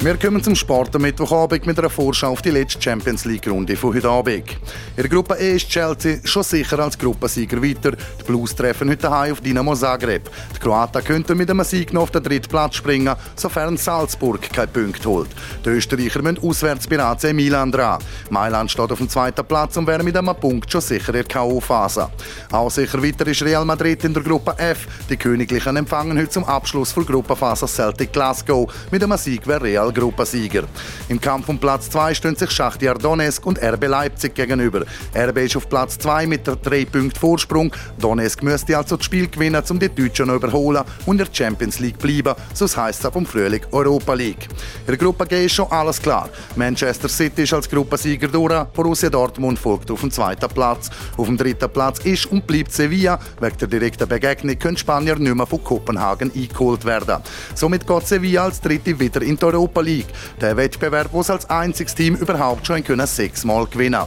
Wir 0.00 0.16
kommen 0.16 0.40
zum 0.40 0.54
Sport 0.54 0.94
am 0.94 1.02
Mittwochabend 1.02 1.66
mit 1.66 1.76
einer 1.76 1.90
Vorschau 1.90 2.30
auf 2.30 2.40
die 2.40 2.50
letzte 2.50 2.80
Champions 2.80 3.24
League-Runde 3.24 3.76
von 3.76 3.92
heute 3.92 4.08
Abend. 4.08 4.48
In 4.96 5.02
der 5.02 5.08
Gruppe 5.08 5.34
E 5.34 5.56
ist 5.56 5.68
Chelsea 5.68 6.18
schon 6.22 6.44
sicher 6.44 6.78
als 6.78 6.96
Gruppensieger 6.96 7.60
weiter. 7.60 7.90
Die 7.90 8.24
Blues 8.24 8.54
treffen 8.54 8.88
heute 8.88 9.10
heim 9.10 9.32
auf 9.32 9.40
Dinamo 9.40 9.74
Zagreb. 9.74 10.30
Die 10.54 10.60
Kroaten 10.60 11.02
könnten 11.02 11.36
mit 11.36 11.50
einem 11.50 11.64
Sieg 11.64 11.92
noch 11.92 12.02
auf 12.02 12.10
den 12.12 12.22
dritten 12.22 12.48
Platz 12.48 12.76
springen, 12.76 13.12
sofern 13.34 13.76
Salzburg 13.76 14.40
keinen 14.52 14.72
Punkt 14.72 15.04
holt. 15.04 15.30
Die 15.64 15.70
Österreicher 15.70 16.22
müssen 16.22 16.46
auswärts 16.46 16.86
bei 16.86 17.00
AC 17.00 17.34
Milan 17.34 17.72
dran. 17.72 17.98
Mailand 18.30 18.70
steht 18.70 18.92
auf 18.92 18.98
dem 18.98 19.08
zweiten 19.08 19.44
Platz 19.44 19.76
und 19.78 19.88
wäre 19.88 20.04
mit 20.04 20.16
einem 20.16 20.36
Punkt 20.36 20.70
schon 20.70 20.80
sicher 20.80 21.08
in 21.08 21.14
der 21.14 21.24
K.O.-Phase. 21.24 22.08
Auch 22.52 22.70
sicher 22.70 23.02
weiter 23.02 23.26
ist 23.26 23.42
Real 23.42 23.64
Madrid 23.64 24.04
in 24.04 24.14
der 24.14 24.22
Gruppe 24.22 24.56
F. 24.58 24.86
Die 25.10 25.16
Königlichen 25.16 25.76
empfangen 25.76 26.16
heute 26.16 26.30
zum 26.30 26.44
Abschluss 26.44 26.94
der 26.94 27.02
Gruppenphase 27.02 27.66
Celtic 27.66 28.12
Glasgow. 28.12 28.72
Mit 28.92 29.02
einem 29.02 29.18
Sieg 29.18 29.44
wäre 29.44 29.62
Real 29.62 29.87
Gruppensieger. 29.92 30.64
Im 31.08 31.20
Kampf 31.20 31.48
um 31.48 31.58
Platz 31.58 31.90
2 31.90 32.14
stehen 32.14 32.36
sich 32.36 32.50
Schachtiar 32.50 32.96
Donetsk 32.98 33.44
und 33.46 33.62
RB 33.62 33.86
Leipzig 33.86 34.34
gegenüber. 34.34 34.84
RB 35.16 35.38
ist 35.38 35.56
auf 35.56 35.68
Platz 35.68 35.98
2 35.98 36.26
mit 36.26 36.46
der 36.46 36.56
3 36.56 36.84
Punkten 36.84 37.18
Vorsprung. 37.18 37.72
Donetsk 37.98 38.42
müsste 38.42 38.76
also 38.76 38.96
das 38.96 39.04
Spiel 39.04 39.28
gewinnen, 39.28 39.62
um 39.68 39.78
die 39.78 39.88
Deutschen 39.88 40.26
noch 40.26 40.36
überholen 40.36 40.84
und 41.06 41.20
in 41.20 41.26
der 41.26 41.34
Champions 41.34 41.78
League 41.78 41.98
bleiben. 41.98 42.34
So 42.54 42.66
heisst 42.66 43.04
es 43.04 43.10
vom 43.10 43.26
Frühling 43.26 43.62
Europa 43.72 44.14
League. 44.14 44.48
In 44.80 44.86
der 44.86 44.96
Gruppe 44.96 45.26
G 45.26 45.46
ist 45.46 45.52
schon 45.52 45.70
alles 45.70 46.00
klar. 46.00 46.28
Manchester 46.56 47.08
City 47.08 47.42
ist 47.42 47.52
als 47.52 47.68
Gruppensieger 47.68 48.28
durch. 48.28 48.64
Borussia 48.74 49.10
Dortmund 49.10 49.58
folgt 49.58 49.90
auf 49.90 50.00
dem 50.00 50.10
zweiten 50.10 50.48
Platz. 50.48 50.90
Auf 51.16 51.26
dem 51.26 51.36
dritten 51.36 51.70
Platz 51.70 51.98
ist 52.00 52.26
und 52.26 52.46
bleibt 52.46 52.72
Sevilla. 52.72 53.18
Wegen 53.40 53.58
der 53.58 53.68
direkten 53.68 54.08
Begegnung 54.08 54.58
können 54.58 54.76
Spanier 54.76 55.16
nicht 55.16 55.34
mehr 55.34 55.46
von 55.46 55.62
Kopenhagen 55.62 56.32
eingeholt 56.34 56.84
werden. 56.84 57.16
Somit 57.54 57.86
geht 57.86 58.06
Sevilla 58.06 58.44
als 58.44 58.60
Dritte 58.60 58.98
wieder 58.98 59.22
in 59.22 59.36
die 59.36 59.44
Europa 59.44 59.77
Europa 59.78 59.80
League. 59.80 60.06
Der 60.40 60.56
Wettbewerb, 60.56 61.08
wo 61.12 61.20
es 61.20 61.30
als 61.30 61.48
einziges 61.48 61.94
Team 61.94 62.14
überhaupt 62.16 62.66
schon 62.66 62.82
können 62.84 63.06
sechsmal 63.06 63.66
gewinnen 63.66 64.02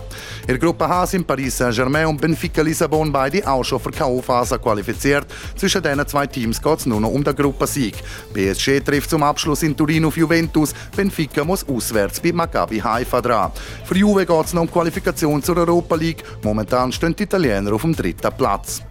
In 0.48 0.60
Gruppe 0.60 0.88
H 0.88 1.08
sind 1.08 1.28
Paris 1.28 1.58
Saint-Germain 1.58 2.08
und 2.08 2.22
Benfica 2.22 2.62
Lissabon 2.62 3.12
beide 3.12 3.48
auch 3.48 3.64
schon 3.64 3.80
für 3.80 3.92
K.O.-Phase 3.92 4.58
qualifiziert. 4.60 5.26
Zwischen 5.56 5.82
diesen 5.82 6.08
zwei 6.08 6.28
Teams 6.28 6.62
geht 6.62 6.80
es 6.80 6.86
nur 6.86 7.00
noch 7.00 7.10
um 7.10 7.24
den 7.24 7.36
Gruppensieg. 7.36 7.96
PSG 8.34 8.84
trifft 8.84 9.10
zum 9.10 9.24
Abschluss 9.24 9.64
in 9.64 9.76
Turin 9.76 10.06
auf 10.06 10.18
Juventus. 10.18 10.74
Benfica 10.96 11.44
muss 11.44 11.68
auswärts 11.68 12.20
bei 12.20 12.32
Maccabi 12.32 12.80
Haifa 12.80 13.22
dran. 13.22 13.52
Für 13.86 13.98
Juve 13.98 14.26
geht 14.26 14.46
es 14.46 14.54
noch 14.54 14.62
um 14.62 14.72
Qualifikation 14.72 15.42
zur 15.42 15.58
Europa 15.58 15.96
League. 15.96 16.24
Momentan 16.44 16.92
stehen 16.92 17.16
die 17.16 17.24
Italiener 17.24 17.74
auf 17.74 17.82
dem 17.82 17.96
dritten 17.96 18.32
Platz. 18.38 18.82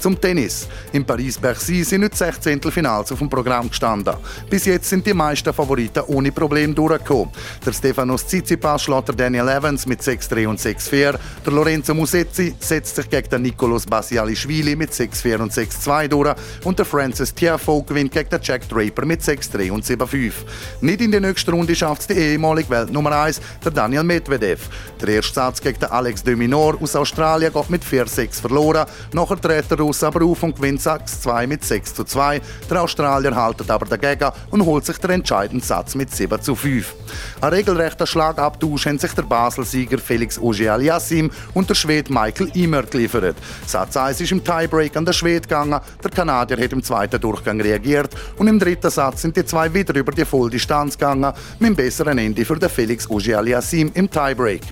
Zum 0.00 0.18
Tennis. 0.18 0.66
In 0.92 1.04
Paris-Bercy 1.04 1.84
sind 1.84 2.00
nicht 2.00 2.16
16. 2.16 2.62
Finals 2.62 3.12
auf 3.12 3.18
dem 3.18 3.28
Programm 3.28 3.68
gestanden. 3.68 4.14
Bis 4.48 4.64
jetzt 4.64 4.88
sind 4.88 5.06
die 5.06 5.12
meisten 5.12 5.52
Favoriten 5.52 6.02
ohne 6.06 6.32
Problem 6.32 6.74
durchgekommen. 6.74 7.28
Der 7.66 7.74
Stefanos 7.74 8.26
Tsitsipas 8.26 8.82
schlägt 8.82 9.20
Daniel 9.20 9.46
Evans 9.48 9.84
mit 9.84 10.00
6-3 10.00 10.46
und 10.46 10.58
6-4. 10.58 11.18
Der 11.44 11.52
Lorenzo 11.52 11.92
Musetti 11.92 12.54
setzt 12.58 12.96
sich 12.96 13.10
gegen 13.10 13.28
den 13.28 13.42
Nicolas 13.42 13.84
Basialischwili 13.84 14.74
mit 14.74 14.90
6-4 14.90 15.36
und 15.36 15.52
6-2 15.52 16.08
durch. 16.08 16.34
Und 16.64 16.78
der 16.78 16.86
Francis 16.86 17.34
Tiafoe 17.34 17.82
gewinnt 17.82 18.12
gegen 18.12 18.30
den 18.30 18.40
Jack 18.42 18.66
Draper 18.70 19.04
mit 19.04 19.20
6-3 19.20 19.70
und 19.70 19.84
7-5. 19.84 20.32
Nicht 20.80 21.02
in 21.02 21.10
der 21.10 21.20
nächsten 21.20 21.50
Runde 21.50 21.76
schafft 21.76 22.00
es 22.00 22.06
die 22.06 22.14
ehemalige 22.14 22.70
Welt 22.70 22.90
Nummer 22.90 23.12
1, 23.12 23.38
der 23.62 23.70
Daniel 23.70 24.04
Medvedev. 24.04 24.66
Der 24.98 25.08
erste 25.10 25.34
Satz 25.34 25.60
gegen 25.60 25.78
den 25.78 25.90
Alex 25.90 26.22
de 26.22 26.34
Minor 26.34 26.80
aus 26.80 26.96
Australien 26.96 27.52
geht 27.52 27.68
mit 27.68 27.84
4-6 27.84 28.40
verloren. 28.40 28.86
Nachher 29.12 29.36
dreht 29.36 29.70
der 29.70 29.89
Russ 29.90 30.04
aber 30.04 30.24
auf 30.24 30.40
und 30.44 30.54
gewinnt 30.54 30.80
6-2 30.80 31.48
mit 31.48 31.64
6 31.64 31.94
zu 31.94 32.04
2. 32.04 32.40
Der 32.70 32.80
Australier 32.80 33.34
haltet 33.34 33.68
aber 33.72 33.86
dagegen 33.86 34.30
und 34.50 34.64
holt 34.64 34.86
sich 34.86 34.98
den 34.98 35.10
entscheidenden 35.10 35.66
Satz 35.66 35.96
mit 35.96 36.14
7 36.14 36.40
zu 36.40 36.54
5. 36.54 36.94
Ein 37.40 37.52
regelrechter 37.52 38.06
Schlagabtausch 38.06 38.86
haben 38.86 39.00
sich 39.00 39.12
der 39.14 39.22
Basel-Sieger 39.22 39.98
Felix 39.98 40.38
Auger-Aliassime 40.38 41.30
und 41.54 41.68
der 41.68 41.74
Schwede 41.74 42.12
Michael 42.12 42.52
Immer 42.54 42.84
geliefert. 42.84 43.34
Satz 43.66 43.96
1 43.96 44.20
ist 44.20 44.30
im 44.30 44.44
Tiebreak 44.44 44.96
an 44.96 45.04
der 45.04 45.12
Schwede 45.12 45.40
gegangen, 45.40 45.80
der 46.04 46.10
Kanadier 46.12 46.62
hat 46.62 46.72
im 46.72 46.84
zweiten 46.84 47.20
Durchgang 47.20 47.60
reagiert 47.60 48.14
und 48.36 48.46
im 48.46 48.60
dritten 48.60 48.90
Satz 48.90 49.22
sind 49.22 49.36
die 49.36 49.44
zwei 49.44 49.74
wieder 49.74 49.96
über 49.96 50.12
die 50.12 50.24
Volldistanz 50.24 50.96
gegangen, 50.96 51.32
mit 51.58 51.66
einem 51.66 51.74
besseren 51.74 52.18
Ende 52.18 52.44
für 52.44 52.60
den 52.60 52.70
Felix 52.70 53.10
Auger-Aliassime 53.10 53.90
im 53.94 54.08
Tiebreak. 54.08 54.62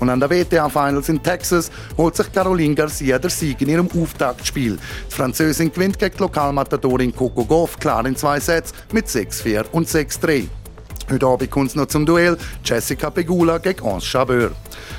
Und 0.00 0.10
an 0.10 0.20
der 0.20 0.30
WTA 0.30 0.68
Finals 0.68 1.08
in 1.08 1.22
Texas 1.22 1.70
holt 1.96 2.16
sich 2.16 2.32
Caroline 2.32 2.74
Garcia 2.74 3.18
der 3.18 3.30
Sieg 3.30 3.60
in 3.60 3.68
ihrem 3.68 3.88
Auftaktspiel. 3.90 4.78
Die 5.10 5.14
Französin 5.14 5.72
gewinnt 5.72 5.98
gegen 5.98 6.18
Lokalmatadorin 6.18 7.14
Coco 7.14 7.44
Goff 7.44 7.78
klar 7.78 8.04
in 8.06 8.16
zwei 8.16 8.40
Sätzen 8.40 8.76
mit 8.92 9.06
6-4 9.06 9.66
und 9.72 9.88
6-3. 9.88 10.48
Heute 11.10 11.26
Abend 11.26 11.50
kommt 11.50 11.70
es 11.70 11.74
noch 11.74 11.86
zum 11.86 12.04
Duell 12.04 12.36
Jessica 12.62 13.08
Pegula 13.08 13.56
gegen 13.56 13.86
Anse 13.86 14.06
Chabeur. 14.06 14.50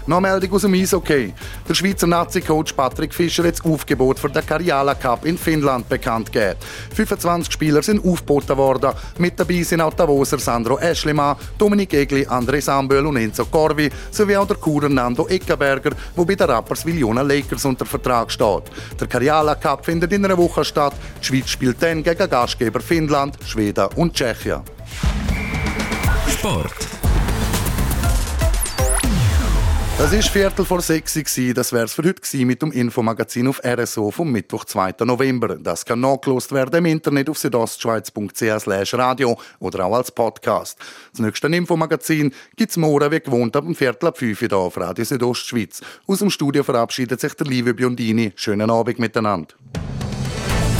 Noch 0.07 0.19
Meldung 0.19 0.51
aus 0.53 0.63
dem 0.63 0.73
Eishockey. 0.73 1.31
Der 1.67 1.73
Schweizer 1.75 2.07
Nazi-Coach 2.07 2.73
Patrick 2.73 3.13
Fischer 3.13 3.43
hat 3.43 3.59
das 3.59 3.63
Aufgebot 3.63 4.17
für 4.17 4.27
den 4.27 4.43
Karjala 4.43 4.95
Cup 4.95 5.23
in 5.23 5.37
Finnland 5.37 5.87
bekannt 5.87 6.31
gegeben. 6.31 6.55
25 6.95 7.53
Spieler 7.53 7.83
sind 7.83 8.03
aufgeboten 8.03 8.57
worden. 8.57 8.91
Mit 9.19 9.39
dabei 9.39 9.61
sind 9.61 9.81
auch 9.81 9.93
Davoser 9.93 10.39
Sandro 10.39 10.79
Eschlimann, 10.79 11.35
Dominik 11.59 11.93
Egli, 11.93 12.25
André 12.25 12.59
Samböl 12.59 13.05
und 13.05 13.17
Enzo 13.17 13.45
Corvi 13.45 13.91
sowie 14.09 14.35
auch 14.35 14.47
der 14.47 14.57
Kurer 14.57 14.89
Nando 14.89 15.27
Eckerberger, 15.27 15.91
der 16.17 16.25
bei 16.25 16.33
den 16.33 16.49
Rappers 16.49 16.83
Villona 16.83 17.21
Lakers 17.21 17.65
unter 17.65 17.85
Vertrag 17.85 18.31
steht. 18.31 18.63
Der 18.99 19.07
Karjala 19.07 19.53
Cup 19.53 19.85
findet 19.85 20.11
in 20.11 20.25
einer 20.25 20.39
Woche 20.39 20.65
statt. 20.65 20.93
Die 21.21 21.25
Schweiz 21.25 21.49
spielt 21.49 21.83
dann 21.83 22.01
gegen 22.01 22.29
Gastgeber 22.29 22.79
Finnland, 22.79 23.37
Schweden 23.45 23.89
und 23.95 24.15
Tschechien. 24.15 24.63
Sport. 26.39 26.73
Das 29.97 30.13
war 30.13 30.21
Viertel 30.21 30.63
vor 30.63 30.79
sechs. 30.79 31.13
Das 31.53 31.73
wäre 31.73 31.83
es 31.83 31.91
für 31.91 32.03
heute 32.03 32.45
mit 32.45 32.61
dem 32.61 32.71
Infomagazin 32.71 33.45
auf 33.49 33.59
RSO 33.61 34.09
vom 34.09 34.31
Mittwoch, 34.31 34.63
2. 34.63 34.95
November. 35.03 35.57
Das 35.57 35.83
kann 35.83 35.99
nachgelost 35.99 36.53
werden 36.53 36.77
im 36.77 36.85
Internet 36.85 37.29
auf 37.29 37.37
südostschweiz.ch 37.39 38.93
radio 38.93 39.37
oder 39.59 39.83
auch 39.83 39.95
als 39.97 40.13
Podcast. 40.13 40.79
Das 41.11 41.19
nächste 41.19 41.47
Infomagazin 41.47 42.33
gibt 42.55 42.71
es 42.71 42.77
morgen 42.77 43.11
wie 43.11 43.19
gewohnt 43.19 43.57
ab 43.57 43.65
dem 43.65 43.75
Viertel 43.75 44.07
ab 44.07 44.17
5 44.17 44.41
Uhr 44.43 44.53
auf 44.53 44.77
Radio 44.77 45.03
Südostschweiz. 45.03 45.81
Aus 46.07 46.19
dem 46.19 46.29
Studio 46.29 46.63
verabschiedet 46.63 47.19
sich 47.19 47.33
der 47.33 47.47
liebe 47.47 47.73
Biondini. 47.73 48.31
Schönen 48.37 48.71
Abend 48.71 48.97
miteinander. 48.97 49.55